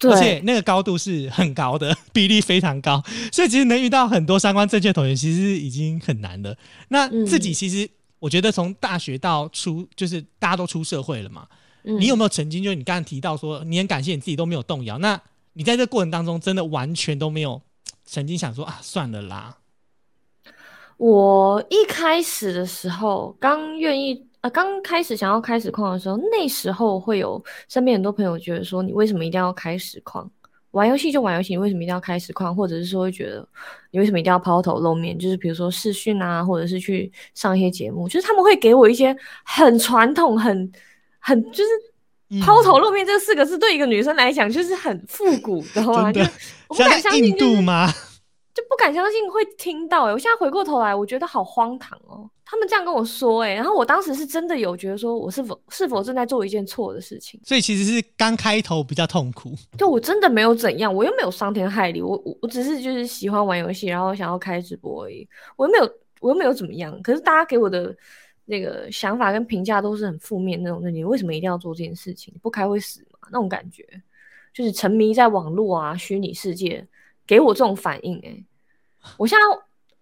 [0.00, 3.00] 而且那个高度是很高的， 比例非常高，
[3.30, 6.58] 所以其实能遇到很多三观正确的同学，其实已经很难了。
[6.88, 7.88] 那自己其实。
[8.18, 11.46] 我觉得从大学到出，就是大家都出社会了嘛。
[11.82, 14.98] 你有没有曾经，就是你刚刚提到说，你很感谢你自己都没有动摇。
[14.98, 15.20] 那
[15.52, 17.62] 你在这过程当中，真的完全都没有
[18.04, 19.58] 曾经想说啊，算了啦。
[20.96, 30.28] 我一开始的时候，刚愿意啊，刚开始想要开始矿的时候，那时候会有身边很多朋友觉得说，你为什么一定要开始矿？
[30.76, 32.54] 玩游戏就玩游戏，你为什么一定要开实况？
[32.54, 33.48] 或者是说会觉得
[33.90, 35.18] 你为什么一定要抛头露面？
[35.18, 40.70] 就是比如说视讯啊，或者是去上一些节目，就是他们会给我一些很传统、很
[41.18, 46.20] 很就是抛头露面这四个字，对一个女生来讲就是很复古的话，就
[46.68, 47.90] 我不敢相信吗？
[48.52, 50.12] 就不敢相信会听到哎！
[50.12, 52.28] 我现在回过头来，我觉得好荒唐哦。
[52.48, 57.40] 他们这样跟我说哎，然后我当时是真的有觉得说，我是否是否正在做一件错的事情？
[57.44, 59.52] 所以其实是刚开头比较痛苦。
[59.76, 65.28] 就我真的没有怎样，我又没有伤天害理，我我我只是就是喜欢玩游戏，然后想要开直播而已。
[65.56, 67.02] 我又没有，我又没有怎么样。
[67.02, 67.92] 可是大家给我的
[68.44, 72.32] 那个想法跟评价都是很负面那种，那你为什么一定要做这件事情？
[72.40, 73.18] 不开会死嘛？
[73.32, 73.84] 那种感觉，
[74.54, 76.86] 就是沉迷在网络啊、虚拟世界，
[77.26, 78.44] 给我这种反应、欸。
[79.16, 79.42] 我现在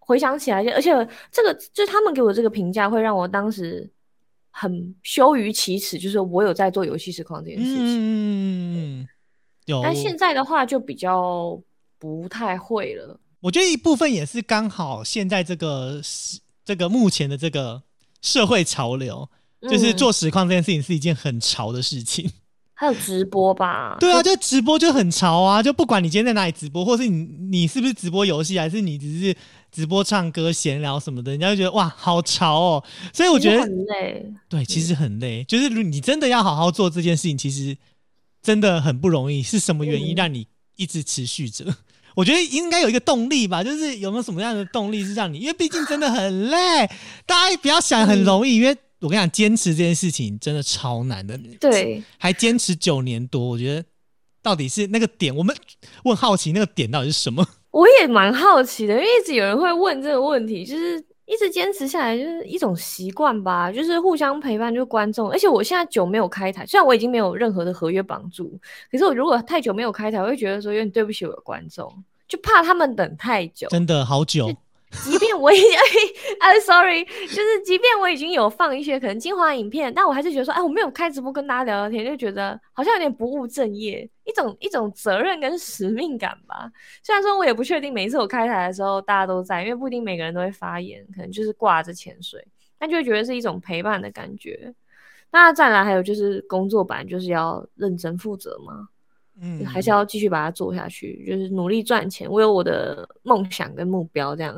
[0.06, 0.90] 回想起来，而且
[1.32, 3.90] 这个就是他们给我这个评价，会让我当时
[4.50, 9.00] 很羞于启齿，就是我有在做游戏实况这件事情。
[9.00, 9.08] 嗯，
[9.64, 9.80] 有。
[9.82, 11.58] 但现在的话就比较
[11.98, 13.18] 不太会了。
[13.40, 17.82] 我觉得一部分也是刚好现在这个时这个目前的这个
[18.20, 19.28] 社会潮流，
[19.62, 22.30] 就是嗯做实况这件事情是一件很潮的事情。
[22.74, 23.96] 还有直播吧？
[24.00, 25.62] 对啊，就直播就很潮啊！
[25.62, 29.36] 就不管你今天在哪里直播，或是你你是不是直播游戏，还是你只是
[29.70, 32.84] 直播唱歌、闲聊什么的，人家就觉得哇，好潮哦。
[33.12, 34.26] 所以我觉得很累。
[34.48, 35.44] 对，其实很累。
[35.44, 37.76] 就是如你真的要好好做这件事情，其实
[38.42, 39.42] 真的很不容易。
[39.42, 41.64] 是什么原因嗯让你一直持续着？
[42.16, 46.88] 我觉得应该有一个动力吧，就是有没有什么样的动力是让你，因为毕竟真的很累。
[47.26, 51.38] 大家不要想很容易，因为我跟你讲，坚持这件事情真的超难的。
[51.60, 53.84] 对，还坚持九年多，我觉得
[54.42, 55.54] 到底是那个点，我们
[56.04, 57.46] 问好奇那个点到底是什么。
[57.70, 65.30] 我也蛮好奇的，因为一直有人会问这个问题，就是一直坚持下来，就是一种习惯吧，就是互相陪伴，就是观众。
[65.30, 68.58] 而且我现在久没有开台，虽然我已经没有任何的合约绑住，
[68.90, 71.92] 可是我如果太久没有开台，我会觉得说有点对不起我的观众，
[72.26, 73.68] 就怕他们等太久。
[73.68, 74.54] 真的好久，
[75.02, 75.70] 即便我已经，
[76.40, 86.70] 哎，sorry，就是即便我已经有放一些可能精华影片，但我还是觉得说，哎，我没有开直播跟大家聊聊天，就觉得好像有点不务正业，一种一种责任跟使命感吧。
[87.02, 92.46] 虽然说我也不确定每一次我开台的时候大家都在，因为不一定每个人都会发言，可能就是挂着潜水，
[92.78, 94.72] 但就会觉得是一种陪伴的感觉。
[95.30, 98.88] 那再来还有就是工作版就是要认真负责嘛，
[99.40, 102.30] 嗯，还是要继续把它做下去，就是努力赚钱。
[102.30, 104.54] 我有我的梦想跟目标，这样，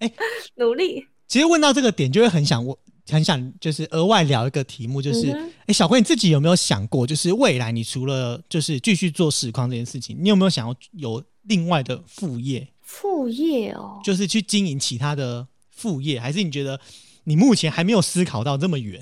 [0.00, 0.12] 哎
[0.56, 1.06] 努力。
[1.28, 2.76] 其实问到这个点，就会很想我
[3.08, 5.30] 很想就是额外聊一个题目，就是
[5.66, 16.80] 哎、小辉你自己有没有想过，就是未来你除了就是继续做实况这件事情，你有没有想要有另外的副业，副业哦，就是去经营其他的副业，还是你觉得
[17.24, 19.00] 你目前还没有思考到这么远？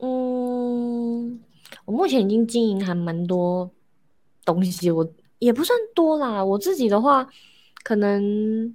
[0.00, 1.40] 嗯，
[1.84, 3.68] 我目前已经经营还蛮多
[4.48, 5.06] 东西，我
[5.38, 6.42] 也不算多啦。
[6.42, 7.28] 我自己的话，
[7.82, 8.74] 可能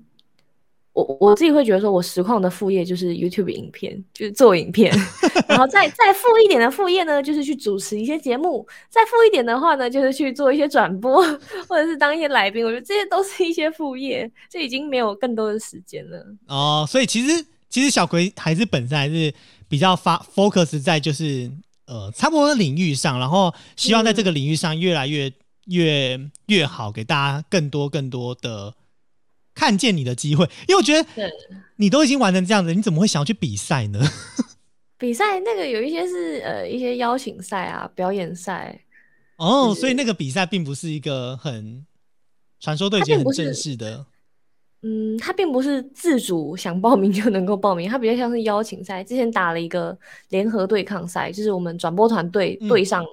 [0.93, 4.93] 我我自己会觉得说，我实况的副业就是 YouTube 影片，就是做影片，
[5.49, 11.23] 然后再再富一点的副业呢，就是去主持一些节目，再富一点的话呢，就是去做一些转播，
[11.67, 12.63] 或者是当一些来宾。
[12.63, 16.23] 我觉得这些都是一些副业，这已经没有更多的时间了。
[16.47, 19.33] 哦，所以其实其实小葵还是本身还是
[19.67, 21.49] 比较发 focus 在就是
[21.87, 25.27] 呃差不多的领域上，然后希望在这个领域上越来越、
[25.65, 28.73] 越越好，给大家更多更多的
[29.55, 30.45] 看见你的机会。
[30.67, 31.07] 因为我觉得
[31.77, 33.99] 你都已经玩成这样子，你怎么会想要去比赛呢？
[34.97, 38.81] 比赛那个有一些是呃一些邀请赛啊、表演赛，
[39.37, 41.85] 哦，就是所以那个比赛并不是一个很
[42.59, 44.05] 传说对决很正式的
[44.85, 49.01] 嗯，它并不是自主想报名就能够报名， 它比较像是邀请赛。
[49.03, 49.97] 之前打了一个
[50.29, 53.05] 联合对抗赛，就是我们转播团队嗯对上、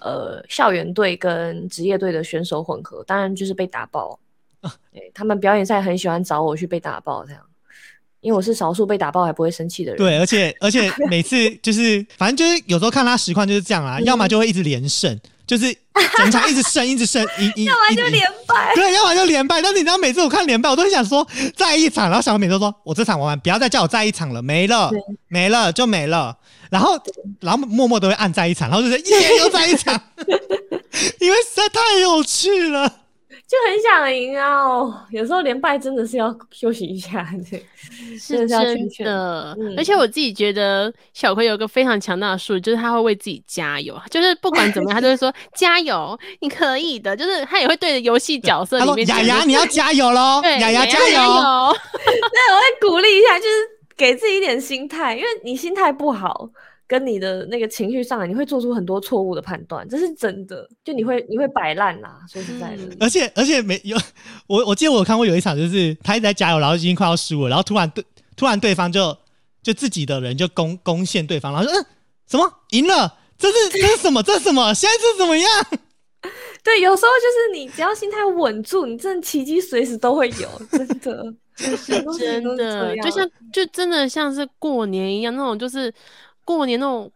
[0.00, 4.18] 呃校园队跟职业队的选手混合，当然就是被打爆。
[4.60, 7.42] 啊对他们表演赛很喜欢找我去被打爆，这样，
[8.20, 9.98] 因为我是少数被打爆还不会生气的人。
[9.98, 15.18] 对，而且而且 每次就是，反正就是有时候看他实况就是这样啦，嗯要么就会一直连胜，
[15.52, 15.76] 就是
[16.16, 18.72] 整场一直胜， 一直胜，一一，要么就连败。
[18.74, 19.60] 对，要么就连败。
[19.60, 24.90] 但是你知道，每次我看连败，我都会想说再一场，然后小美都说我这场玩完，不要再叫我再一场了，没了，
[25.28, 26.34] 没了就没了。
[26.70, 26.98] 然后
[27.40, 30.00] 然后默默都会按再一场，然后就是耶又再一场，
[31.20, 32.90] 因为实在太有趣了。
[33.46, 34.62] 就很想赢啊！
[34.62, 37.62] 哦，有时候连败真的是要休息一下， 对，
[38.18, 50.98] 是真的真劝劝的，嗯而且我自己觉得小葵有个非常强大的术，就是他会为自己加油，就是不管怎么样，他都会说 加油，你可以的，就是他也会对着游戏角色他说雅里面讲说雅你要加油喽，对雅雅加。
[51.10, 53.54] 油， 那我会鼓励一下，就是
[53.96, 56.48] 给自己一点心态，因为你心态不好，
[56.92, 60.68] 跟你的那个情绪上来，你会做出很多错误的判断，这是真的。
[60.84, 62.82] 就你会你会摆烂啦，说实在的。
[62.82, 63.96] 嗯而且而且没有
[64.46, 68.04] 我我记得我有看过有一场，就是他一直在加油，然后已经快要输了，然后突然对
[68.36, 69.16] 突然对方就
[69.62, 71.86] 就自己的人就攻攻陷对方，然后说嗯
[72.28, 73.16] 什么赢了？
[73.38, 74.22] 这是这是什么？
[74.22, 74.74] 这是什么？
[74.74, 75.48] 现在是怎么样？
[76.62, 81.34] 对，有时候就是你只要心态稳住，你真的奇迹随时都会有，真的。
[81.54, 85.92] 就是真的，就像就真的像是过年一样，那种就是
[86.44, 87.12] 过年那种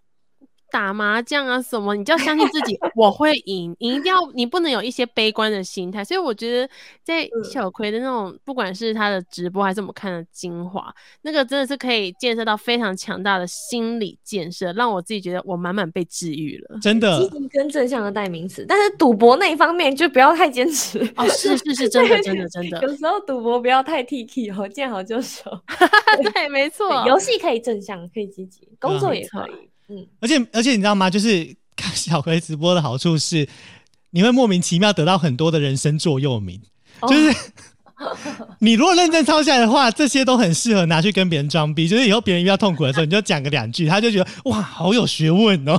[0.71, 3.75] 打麻将啊什么，你就要相信自己，我会赢。
[3.79, 6.05] 你一定要，你不能有一些悲观的心态。
[6.05, 6.69] 所以我觉得，
[7.05, 16.79] 在小葵的那种，不管是他的直播还是我们看的精华，那个真的是可以建设到非常强大的心理建设，让我自己觉得我满满被治愈了。
[16.81, 18.64] 真的，积极跟正向的代名词。
[18.69, 21.27] 但是赌博那一方面就不要太坚持哦。
[21.29, 22.81] 是是是，真的真的真的。
[22.87, 25.51] 有时候赌博不要太 T K 哦，见好就收。
[26.35, 27.07] 对，没错。
[27.07, 29.71] 游戏可以正向，可以积极，工作也可以。
[29.89, 31.09] 嗯，而且而且你知道吗？
[31.09, 33.47] 就是看 小葵直播的好处是，
[34.11, 36.61] 你会莫名其妙得到很多的人生座右铭。
[37.09, 37.37] 就是
[38.61, 41.87] 你如果认真抄下来的话，这些都很适合拿去跟别人装逼。
[41.87, 45.78] 就是以后别人遇到痛苦的时候，你就讲个两句，他就觉得哇，好有学问哦。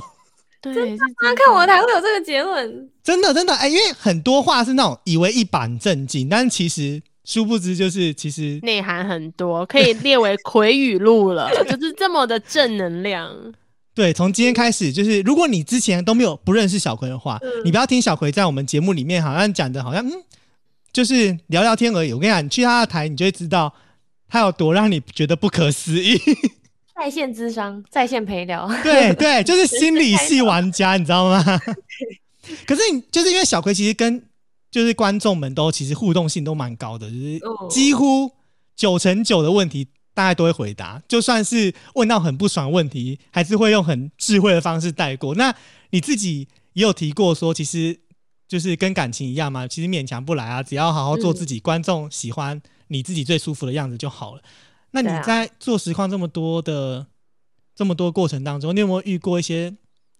[0.60, 2.90] 对，他看我台会有这个结论。
[3.04, 13.30] 真的真的哎，因为很多话是那种以为一板正经，但其实殊不知就是其实内涵很多，可以列为魁语录了， 就是这么的正能量。
[13.98, 20.12] 对，从今天开始，就是如果你之前都没有不认识小葵的话，你不要听小葵在我们节目里面好像讲的，好像嗯，
[20.92, 22.12] 就是聊聊天而已。
[22.12, 23.74] 我跟你讲，你去他的台，你就会知道
[24.28, 26.16] 他有多让你觉得不可思议。
[26.94, 31.44] 在线智商，在线陪聊，对对，就是心理系玩家，你知道吗？
[32.68, 34.22] 可是你就是因为小葵其实跟
[34.70, 38.30] 就是观众们都其实互动性都蛮高的，就是几乎
[38.76, 39.88] 九成九的问题。
[40.18, 45.32] 大家都会回答，就算是问到很不爽问题，还是会用很智慧的方式带过。
[45.36, 45.54] 那
[45.90, 47.96] 你自己也有提过说，其实
[48.48, 54.42] 就是跟感情一样嘛，其实勉强不来啊，只要好好做自己，观众喜欢你自己最舒服的样子就好了。
[54.90, 57.06] 那你在做实况这么多的
[57.76, 59.72] 这么多过程当中，你有没有遇过一些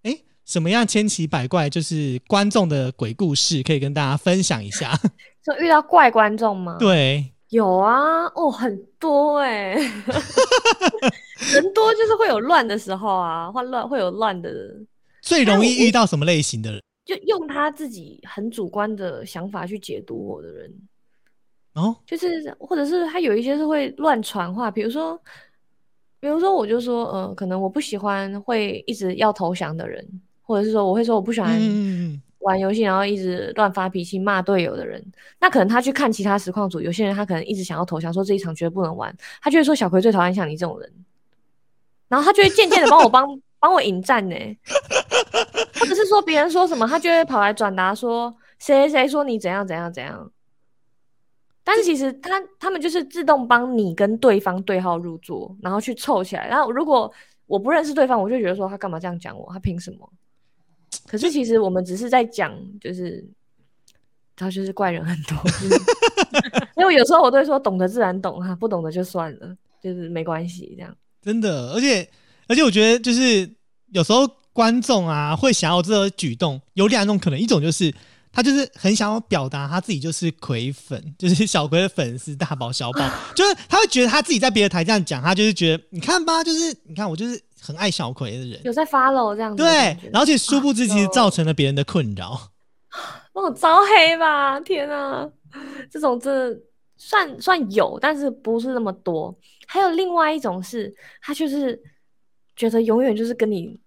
[0.05, 4.97] 哎什么样千奇百怪，就是观众的鬼故事，可以跟大家分享一下？
[5.43, 6.77] 就遇到怪观众吗？
[6.79, 7.33] 对。
[7.51, 9.75] 有啊，哦，很多哎，
[11.55, 14.87] 人多就是会有乱的时候啊，会乱会有乱的人。
[15.23, 16.83] 最容易遇到什么类型的人？
[17.05, 20.71] 就用他自己很主观的想法去解读我的人。
[21.73, 25.19] 哦，就是或者是他有一些是会乱传话，比如说，
[26.21, 30.07] 比如说我就说，呃，可能我不喜欢会一直要投降的人，
[30.43, 31.59] 或者是说我会说我不喜欢。
[32.41, 35.05] 玩游戏然后一直乱发脾气骂队友的人，
[35.41, 40.93] 那可能他去看其他实况组，有些人他可能一直想要投降，说这一场绝对不能玩，他就会说小葵最讨厌像你这种人，
[42.09, 43.27] 然后他就会渐渐的帮我帮
[43.61, 44.37] 帮我引战呢，
[45.81, 50.31] 或者是说别人说什么，他就会跑来转达说谁谁谁说你怎样怎样怎样，
[51.65, 57.13] 但是其实他他们就是自动帮你跟对方对号入座，然后去凑起来，然后如果
[57.47, 60.09] 我不认识对方，我就觉得说他干嘛这样讲我，他凭什么？
[61.09, 63.27] 可是其实我们只是在讲，就是
[64.37, 65.37] 他就是怪人很多，
[66.77, 70.95] 因为有时候我都会说懂得自然懂哈，不懂的就算了，就是没关系这样。
[71.23, 72.09] 真的，而且
[72.47, 73.51] 而且我觉得就是
[73.93, 77.93] 有时候观众啊会想要这个举动，有两种可能，一种就是
[78.31, 83.01] 他就是很想要表达他自己就是葵粉，就是小葵的粉丝大宝小宝，
[83.35, 87.43] 就是他会觉得他自己在别的台这样讲，他就是觉得你看吧，就是你看我就是。
[87.61, 92.39] 很爱小葵的人有在 follow 这样子，对，然后且殊不知其实造成了别人的困扰，
[93.35, 95.29] 那种招黑吧，天啊，
[95.91, 96.57] 这种这
[96.97, 99.37] 算算有，但是不是那么多。
[99.67, 101.81] 还有另外一种是，他就是
[102.57, 103.79] 觉得永远就是跟你。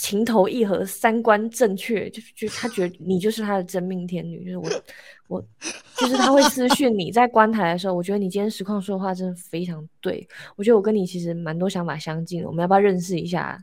[0.00, 4.68] 情投意合，三观正确，就就他觉得你就是他的真命天女，就是我，
[5.28, 5.44] 我
[5.96, 10.26] 就是他会私讯你在观台的时候，我觉得你今天实况说的话真的非常对，
[10.56, 13.62] 我觉得我跟你其实蛮多想法相近的，我们要不要认识一下？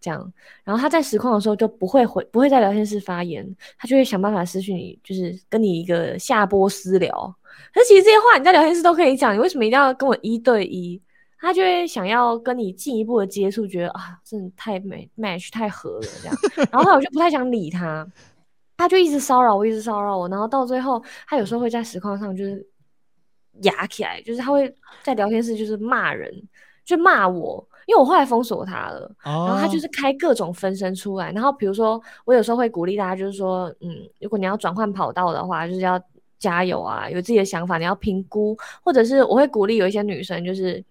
[0.00, 0.32] 这样，
[0.62, 3.44] 然后他在实况的时候就不会回，不会在聊天室发言，
[3.76, 7.10] 他就会想办法私讯你，就是跟你一个下播私聊。
[7.74, 11.02] 可是其实这些话你在聊天室都可以讲，你为什么一定要跟我一对一？
[11.40, 16.36] 他就会想要跟你进一步的接触，觉得啊，真的太美 match 太合了这样，
[16.72, 18.04] 然后我就不太想理他，
[18.76, 22.66] 他就一直骚扰我，一直骚扰我，然后到最后，他有时候会在实况上就是
[23.62, 24.74] 压起来，就是他会
[25.04, 26.28] 在聊天室就是骂人，
[26.84, 36.02] 就骂我，因为我后来封锁他了，然后他就是开各种分身出来，然后比如说我有时候会鼓励大家，就是说，嗯，如果你要转换跑道的话，就是要
[36.40, 40.84] 加油啊，有自己的想法，你要评估，或者是我会鼓励有一些女生就是。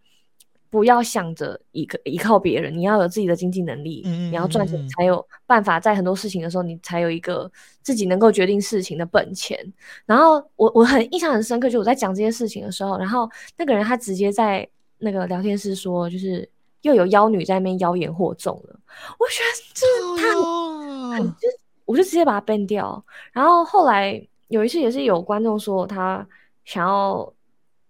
[0.70, 7.49] 不要想着依依靠别人，你要有自己的经济能力，你要赚钱才有办法在很多事情的时候，你才有一个
[7.82, 9.57] 自己能够决定事情的本钱。
[10.05, 16.47] 然后我我很印象很深刻，就我在讲这些事情的时候，然后那个人他直接在那个聊天室说，就是
[16.82, 18.80] 又有妖女在那边妖言惑众了。
[19.18, 19.86] 我觉得这
[20.22, 21.47] 他很就
[21.86, 23.03] 我就直接把他 ban 掉。
[23.32, 26.28] 然后后来有一次也是有观众说他
[26.65, 27.34] 想要。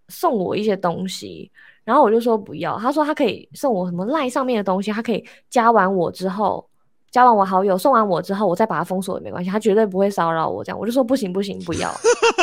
[0.09, 1.51] 送我一些东西，
[1.87, 2.77] 然后我就说不要。
[2.77, 6.69] 他说他可以送我什么赖上面的东西，他可以加完我之后，
[7.11, 10.61] 加完我好友，送完我之后，我再把他封锁也没关系，他绝对不会骚扰我。
[10.61, 11.89] 这样我就说不行不行，不要。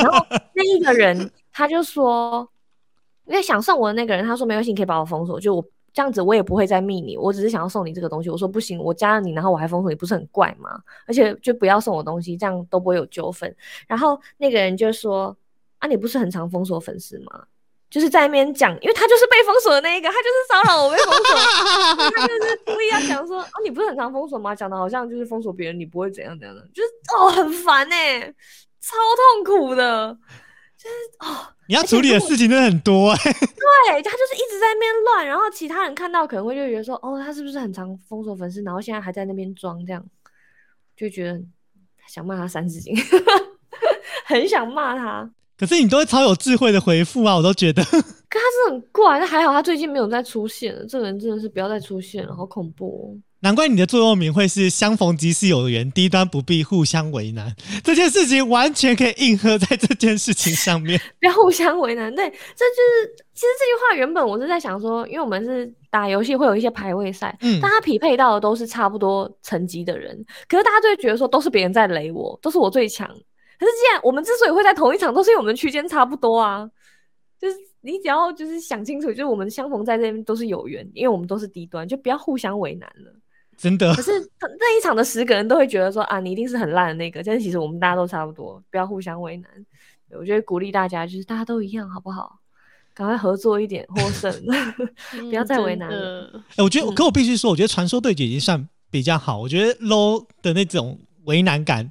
[0.02, 2.48] 然后那一个人他就说，
[3.26, 8.30] 因为想送我的那个人，他说没关系，你可以把我封锁，就我这样子我也不会再密你，我只是想要送你这个东西。
[8.30, 10.80] 我说不行，我加了你，然后我还封锁你，不是很怪吗？
[11.06, 13.54] 而且就不要送我东西，这样都不会有纠纷。
[13.86, 15.36] 然后那个人就说。
[15.80, 17.44] 啊，你不是很常封锁粉丝吗？
[17.94, 21.36] 就是在那边讲，因为他就是被封锁的那一个，他就是骚扰我被封锁，
[22.10, 24.52] 他就是故意要讲说，啊，你不是很常封锁吗？
[24.52, 28.20] 讲的好像就是封锁别人，你不会怎样怎样的，就是哦，很烦哎，
[28.80, 28.96] 超
[29.44, 30.18] 痛苦的，
[30.76, 40.04] 就是哦，你要处理的事情真的很多哎， 对他就是一直在那边乱，然后其他人看到可能会就觉得说，哦，他是不是很常封锁粉丝，然后现在还在那边装这样，
[40.96, 41.40] 就觉得
[42.08, 42.92] 想骂他三字经，
[44.26, 45.30] 很想骂他。
[45.66, 47.82] 可是你都会超有智慧的回复啊，我都觉得。
[48.34, 50.84] 可他是很怪，那还好他最近没有再出现了。
[50.86, 53.04] 这个人真的是不要再出现了，好恐怖哦。
[53.40, 57.54] 难怪你的座右铭会是“相逢即是有缘，低端不必互相为难”。
[57.84, 60.98] 这件事情完全可以应和在这件事情上面。
[61.20, 70.16] 不要互相为难，对，这就是其实这句话原本我是在想说，因为我们是打游戏会有一些排位赛，嗯，大家匹配到的都是差不多层级的人，
[70.48, 73.08] 可是大家就会觉得说都是别人在雷我，都是我最强。
[73.64, 76.68] 可是，既然我们之所以会在同一场，都是因为我们区间差不多啊。
[77.40, 83.12] 就是你只要就是想清楚，就是我们相逢在这边都是有缘，因为我们都是低端，就不要互相为难了。
[83.56, 83.94] 真的。
[83.94, 84.10] 可是
[84.40, 87.22] 那一场的十个人都会觉得说啊，你一定是很烂的那个。
[87.22, 89.50] 但是其实我们大家都差不多，不要互相为难。
[90.10, 92.38] 我觉得鼓励大家，就是大家都一样，好不好？
[92.94, 94.32] 赶快合作一点，获胜，
[95.28, 96.42] 不要再为难了。
[96.56, 99.40] 哎，我觉得，可我必须说，我觉得传说对决已经算比较好。
[99.40, 101.90] 我觉得 low 的那种为难感。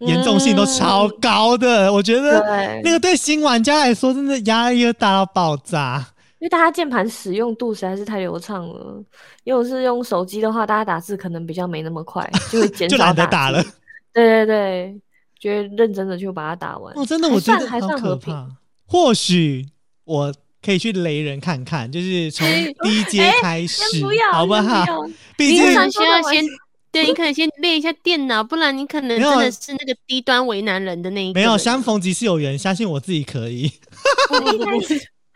[0.00, 2.42] 严重性都超高的，我觉得
[2.82, 6.04] 那个对新玩家来说真的压力又大到爆炸。
[6.38, 9.02] 因为大家键盘使用度实在是太流畅了，
[9.44, 13.62] 因为是用手机的话，大家打字可能比较没那么快， 就会减少打了。
[14.12, 15.00] 对对对，
[15.40, 16.92] 就会认真的就把它打完。
[16.94, 18.34] 哦，真的，我觉得还算和平。
[18.84, 19.66] 或许
[20.04, 20.32] 我
[20.62, 22.46] 可以去雷人看看，就是从
[22.84, 23.82] 第一阶开始，
[24.30, 24.84] 好不好？
[25.38, 26.44] 毕竟需要先。
[27.02, 31.32] 对你可能先练一下电脑，不然你可能真的是那个低端为难人的那一。
[31.32, 33.70] 没有，相逢即是有缘，相信我自己可以。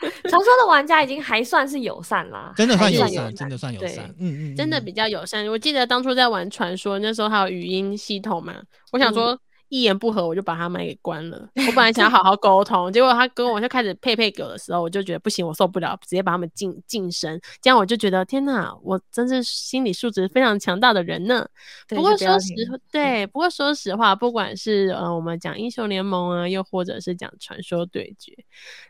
[0.00, 5.46] 传说的玩家已经还算是友善啦，真的算友善，真的算友善，嗯嗯，真的比较友善。
[5.48, 8.54] 我记得当初在玩传说那时候还有语音系统嘛，
[8.92, 9.38] 我想说。
[9.71, 11.49] 一言不合我就把他麦给关了。
[11.55, 17.41] 我本来想 好好沟通，结果他跟我就开始配配狗的时候，我就觉得不行，我受不了，直接把他们晋晋升。
[17.62, 21.49] 这样我就觉得天哪，我真是心理素质非常强大的人呢。
[21.89, 22.53] 不过说实
[22.91, 28.33] 对，不过说实话，不管是呃我们讲英雄联盟啊，又或者是讲传说对决，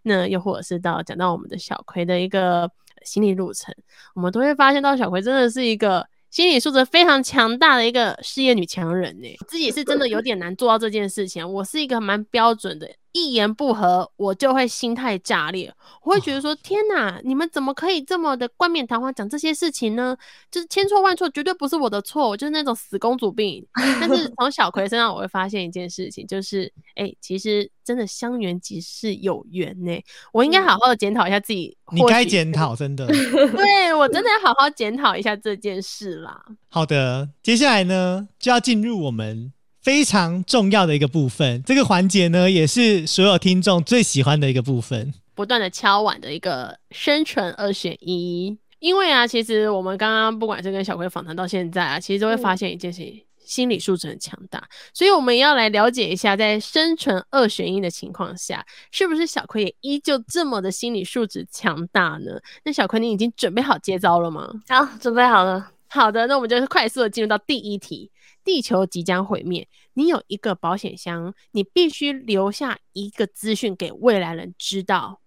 [0.02, 2.70] 那又或者是到讲到我们的小葵的一个
[3.04, 3.74] 心理路程，
[4.14, 6.08] 我们都会发现到小葵真的是一个。
[6.30, 11.52] 心理素质非常强大的一个事业女强人呢，自己是真的有点难做到这件事情。
[11.52, 12.88] 我是一个蛮标准的。
[13.12, 20.16] 一言不合，我就会心态炸裂，我会觉得说：天哪，你们怎么可以这么的冠冕堂皇讲这些事情呢？
[20.50, 23.66] 就是千错万错，绝对不是我的错，我就是那种死公主病。
[24.00, 29.92] 但是 从小葵身上，我会发现一件事情，就是哎，其实真的相缘即是有缘呢。
[30.32, 36.44] 我应该好好的检讨一下自己，你该检讨，真的，对我真的要好好检讨一下这件事啦。
[36.68, 39.52] 好的，接下来呢，就要进入我们。
[39.82, 45.12] 非常重要的一个部分，这个环节呢，也是所有听众最喜欢的一个部分。
[45.34, 54.62] 不断的敲碗的一个生存二选一，因为啊，其实我们刚刚不管是跟小葵访谈到现在啊，其实都会发现一件事情，心理素质很强大。
[54.92, 58.62] 所以我们要来了解一下，在生存二选一的情况下，
[58.92, 62.38] 是不是小葵也依旧这么的心理素质强大呢？
[62.64, 64.52] 那小葵，你已经准备好接招了吗？
[64.68, 65.70] 好，准备好了。
[65.88, 68.10] 好的，那我们就是快速的进入到第一题。
[68.50, 75.20] 地球即将毁灭，你有一个保险箱，你必须留下一个资讯给未来人知道。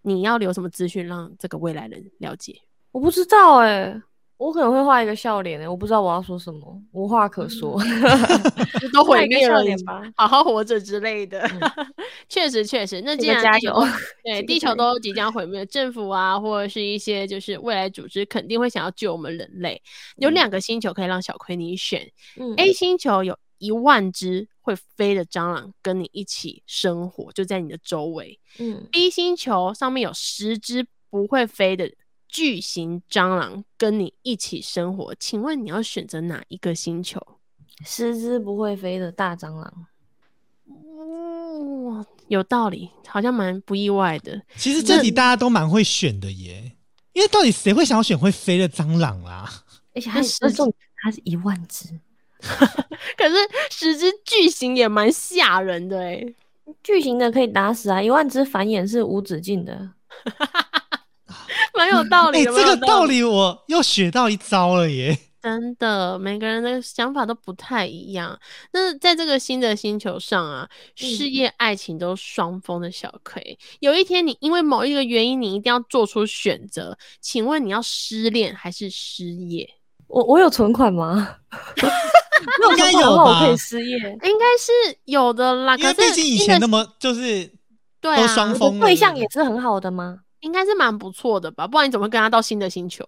[0.00, 2.62] 你要留什么资讯让这个未来人了解？
[2.90, 4.00] 我不知道哎，
[4.40, 7.78] 我可能会画一个笑脸哎，我不知道我要说什么，无话可说，
[8.90, 9.62] 都毁灭了，
[10.16, 11.46] 好好活着之类的。
[12.26, 13.74] 确实确实，那既然加油，
[14.24, 19.80] 对地球都即将毁灭，政府啊或者是一些就是未来组织肯定会想要救我们人类。
[20.16, 28.40] 有两个星球可以让小葵你选嗯，A 星球有一万只会飞的蟑螂跟你一起生活，就在你的周围。
[28.58, 31.90] 嗯，B 星球上面有十只不会飞的。
[32.30, 37.20] 巨型蟑螂跟你一起生活，请问你要选择哪一个星球？
[37.84, 39.86] 十只不会飞的大蟑螂。
[41.86, 44.40] 哇，有道理，好像蛮不意外的。
[44.56, 46.76] 其实这题大家都蛮会选的耶，
[47.12, 49.50] 因为到底谁会想要选会飞的蟑螂啊？
[49.94, 50.20] 而且它
[51.02, 51.88] 它是一万只，
[53.16, 53.34] 可是
[53.70, 56.24] 十只巨型也蛮吓人的哎、
[56.82, 59.90] 巨型的可以打死啊，一万只繁衍是无止境的。
[61.76, 62.52] 蛮有道哎、理的。
[62.52, 65.18] 这个道理我又学到一招了耶！
[65.42, 68.38] 真的，每个人的想法都不太一样。
[68.74, 76.98] 那在这个新的星球上啊，事嗯业、爱情都双峰的小 K，有一天你因为某一个原因，你一定要做出选择。
[77.22, 79.66] 请问你要失恋还是失业？
[80.08, 81.36] 我我有存款吗？
[82.70, 83.96] 应该有我可以失业。
[83.96, 87.50] 应该是有的啦，因为可是毕竟以前那么就是
[87.98, 90.18] 对啊，都双我峰对象也是很好的吗？
[90.40, 91.66] 应该是蛮不错的吧？
[91.66, 93.04] 不然你怎么会跟他到新的星球？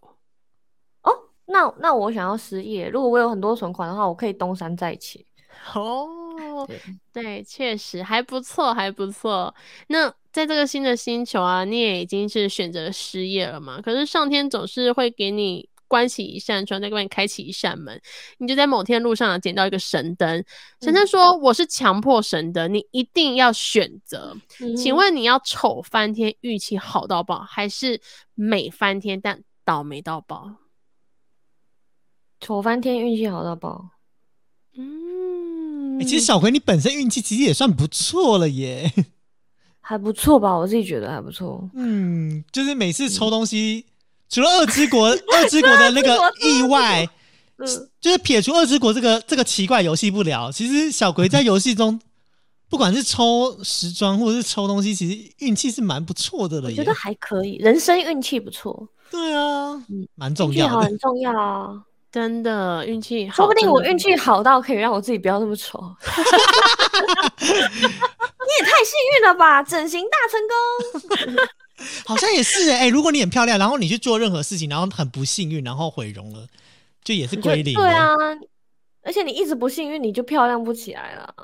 [1.03, 1.13] 哦，
[1.47, 5.27] 那那我想要失业，如果我有很多存款的话，我可以东山再起。
[5.75, 6.81] 哦，对，
[7.13, 9.55] 对，确实还不错，还不错。
[9.89, 13.81] 那在这个新的星球啊，你也已经是选择失业了嘛？
[13.81, 18.01] 可是上天总是会给你关起一扇窗，再给你开启一扇门。
[18.39, 20.43] 你就在某天路上啊捡到一个神灯，
[20.81, 24.35] 神灯说：“我是强迫神灯，你一定要选择。
[24.75, 28.01] 请嗯问你要丑翻天，运气好到爆，还是
[28.35, 30.55] 美翻天但倒霉到爆？
[32.41, 33.91] 丑翻天，运气好到爆。
[34.75, 38.91] 嗯，欸其实小葵你本身运气其实也算不错了耶。
[39.85, 41.69] 还不错吧，我自己觉得还不错。
[41.75, 43.85] 嗯，就是每次抽东西，
[44.33, 47.07] 除了二之国 二之国的那个意外，
[47.59, 47.67] 嗯，
[48.01, 52.01] 就是撇除二之国这个这个奇怪游戏不聊，其实小葵在游戏中，
[52.71, 56.95] 不管是抽时装或者是抽东西，其实运气是蛮不错的了耶我觉得。
[56.95, 60.81] 还可以，人生运气不错，对啊嗯，蛮重要的。
[60.81, 61.69] 很重要啊。
[62.11, 65.79] 真的运气好，说不定我运气好到可以让我自己不要那么丑。
[67.41, 69.63] 你也太幸运了吧！
[69.63, 70.39] 整形大成
[71.27, 71.49] 功。
[72.07, 76.47] 好像也是哎、欸如果你很漂亮，然后你去做任何事情，然后很不幸运，然后毁容了，
[77.05, 77.75] 就也是就归零。
[77.75, 78.09] 对，啊，
[79.03, 81.35] 而且你一直不幸运，你就漂亮不起来了。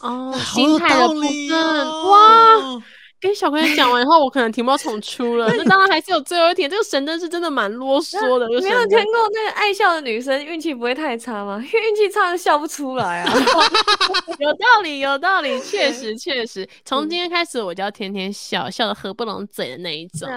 [0.00, 2.10] 哦，好有心态的部道理分哦。
[2.10, 2.82] 哇，
[3.26, 5.48] 跟小朋友讲完以后，我可能题目要重出了。
[5.58, 8.46] 那当然还是有最后一题，这个神灯是真的蛮啰嗦的。
[8.62, 11.58] 没有听过那个爱笑的女生运气不会太差吗？
[11.66, 13.32] 因为运气差就笑不出来啊。
[14.38, 16.68] 有道理，有道理，确实确实。
[16.84, 20.28] 从今天开始，我就要天天笑，笑的合不拢嘴的那一种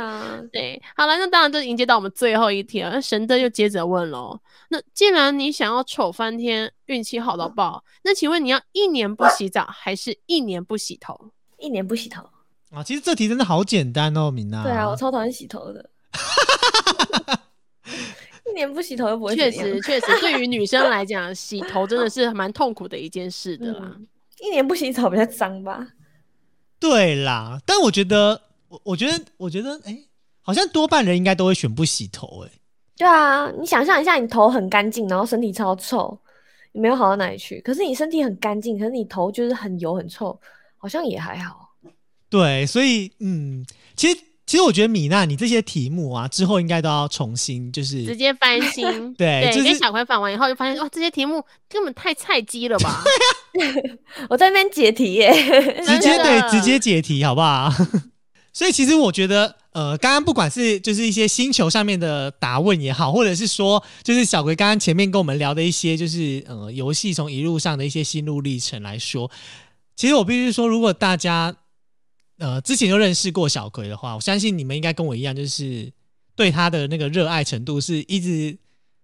[0.52, 2.90] 对，好了，那当然就迎接到我们最后一题了。
[2.94, 11.32] 那神灯又接着问喽，那既然你想要丑翻天，运气好到爆，那请问你要一年不洗澡，还是一年不洗头？
[11.60, 12.24] 一年不洗头。
[12.72, 14.64] 啊，其实这题真的好简单哦，敏娜。
[14.64, 15.90] 对啊，我超讨厌洗头的。
[18.46, 23.80] 一年不洗头又不会确实，确实，对于女生来讲，洗头真的是蛮痛苦的一件事的啦。
[23.84, 24.08] 嗯，
[24.42, 25.88] 一年不洗澡比较脏吧？
[26.80, 29.98] 对啦，但我觉得，我我觉得，我觉得，哎、
[30.42, 32.52] 好像多半人应该都会选不洗头、哎，
[32.98, 36.20] 对啊，你想象一下，你头很干净，然后身体超臭，
[36.74, 37.62] 你没有好到哪里去。
[37.62, 40.38] 可是你身体很干净，可是你头就是很油很臭，
[40.78, 41.69] 好像也还好。
[42.30, 43.66] 对，所以，嗯，
[43.96, 53.04] 其实，其实我觉得米娜，你这些题目啊，之后应该都要重新，就是直接翻新， 对就是跟小葵反完以后，就发现哇，这些题目根本太菜鸡了吧？
[54.30, 55.32] 我在那边解题耶，
[55.86, 57.72] 直接对直接解题，好不好？
[58.52, 69.30] 所以其实我觉得，呃，刚刚不管是就是一些星球上面的答问也好，或者是说，就是小葵刚刚前面跟我们聊的一些，就是呃游戏从一路上的一些心路历程来说，
[69.96, 71.56] 其实我必须说，如果大家
[72.40, 75.92] 呃之前就认识过小葵的话，我相信你们应该跟我一样，就是
[76.36, 78.58] 对他的那个热爱程度是一直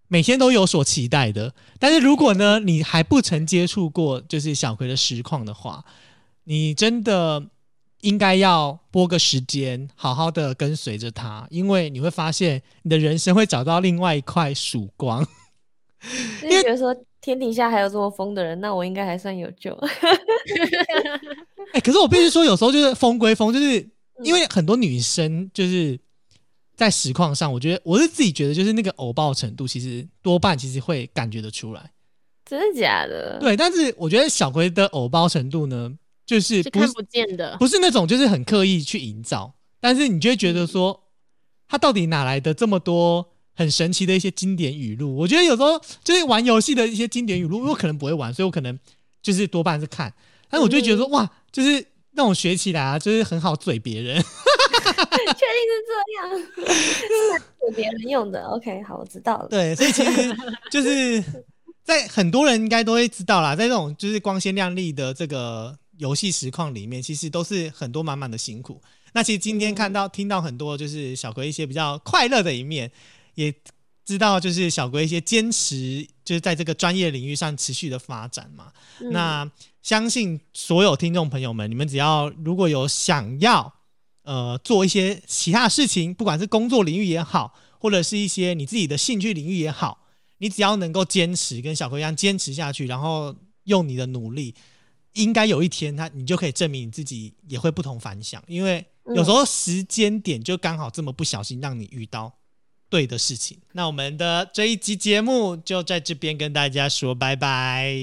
[0.07, 1.53] 每天都有所期待的。
[1.79, 5.83] 但是如果呢，你还不曾接触过就是小葵的实况的话，
[6.45, 7.43] 你真的
[8.01, 15.25] 应该要拨个时间，好好的跟随着他，因为你会发现你的人生会找到另外一块曙光。
[16.41, 16.95] 就是觉得说
[17.25, 19.73] 天底下还有这么疯的人，那我应该还算有救。
[21.73, 23.89] 哎、可是我必须说，有时候就是疯归疯，就是
[24.23, 25.99] 因为很多女生就是
[26.75, 31.89] 在实况上，我觉得我是自己觉得，就是那个偶爆程度，其实多半其实会感觉得出来。
[32.45, 33.39] 真的假的？
[33.39, 35.91] 对，但是我觉得小葵的偶包程度呢，
[36.27, 37.57] 就是不是是看不见的。
[37.57, 41.01] 不是那种就是很刻意去营造，但是你就会觉得说，
[41.67, 45.15] 他到底哪来的这么多很神奇的一些经典语录？
[45.15, 48.77] 我觉得有时候就是玩游戏的一些经典语录，我可能不会玩，所以我可能
[49.21, 50.13] 就是多半是看，
[50.49, 54.23] 但是我就会觉得说，哇，就是那种学起来啊，就是很好嘴别人。
[54.85, 58.43] 确定是这样，是给别人用的。
[58.43, 59.47] OK，好，我知道了。
[59.49, 60.35] 对，所以其实
[60.69, 61.23] 就是
[61.83, 68.79] 在很多人应该都会知道啦，在这种就是光鲜亮丽的这个游戏实况里面，其实都是很多满满的辛苦。
[69.13, 72.91] 那其实今天看到、听到很多就是小葵一些比较快乐的一面，
[73.35, 73.53] 也
[74.03, 78.71] 知道就是小龟一些坚持，就是在这个专业领域上持续的发展嘛。
[78.99, 79.11] 嗯。
[79.11, 83.73] 那相信所有听众朋友们，你们只要如果有想要
[84.23, 90.07] 呃做一些其他事情，不管是工作领域也好，或者是一些你自己的兴趣领域也好，
[90.39, 94.55] 你只要能够坚持，跟小龟一样坚持下去，然后用你的努力，
[95.13, 98.83] 应该有一天他你就可以证明你自己也会不同凡响，因为
[99.15, 102.33] 有时候时间点就刚好这么不小心让你遇到
[102.95, 103.57] 对的事情。
[103.73, 107.93] 那我们的这一集节目就在这边跟大家说拜拜，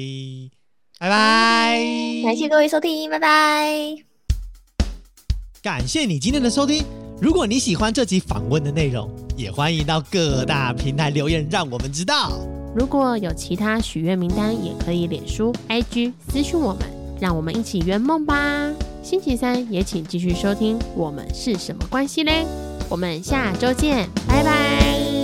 [0.98, 1.80] 拜拜，
[2.22, 3.96] 感谢各位收听，拜拜。
[5.62, 6.84] 感谢你今天的收听。
[7.22, 12.38] 如果你喜欢这集访问的内容，也欢迎到各大平台留言，让我们知道。
[12.76, 16.82] 如果有其他许愿名单，也可以脸书、IG 私讯我们，
[17.18, 18.70] 让我们一起圆梦吧。
[19.02, 22.44] 星期三也请继续收听《我们是什么关系嘞》，
[22.92, 25.21] 我们下周见，拜拜。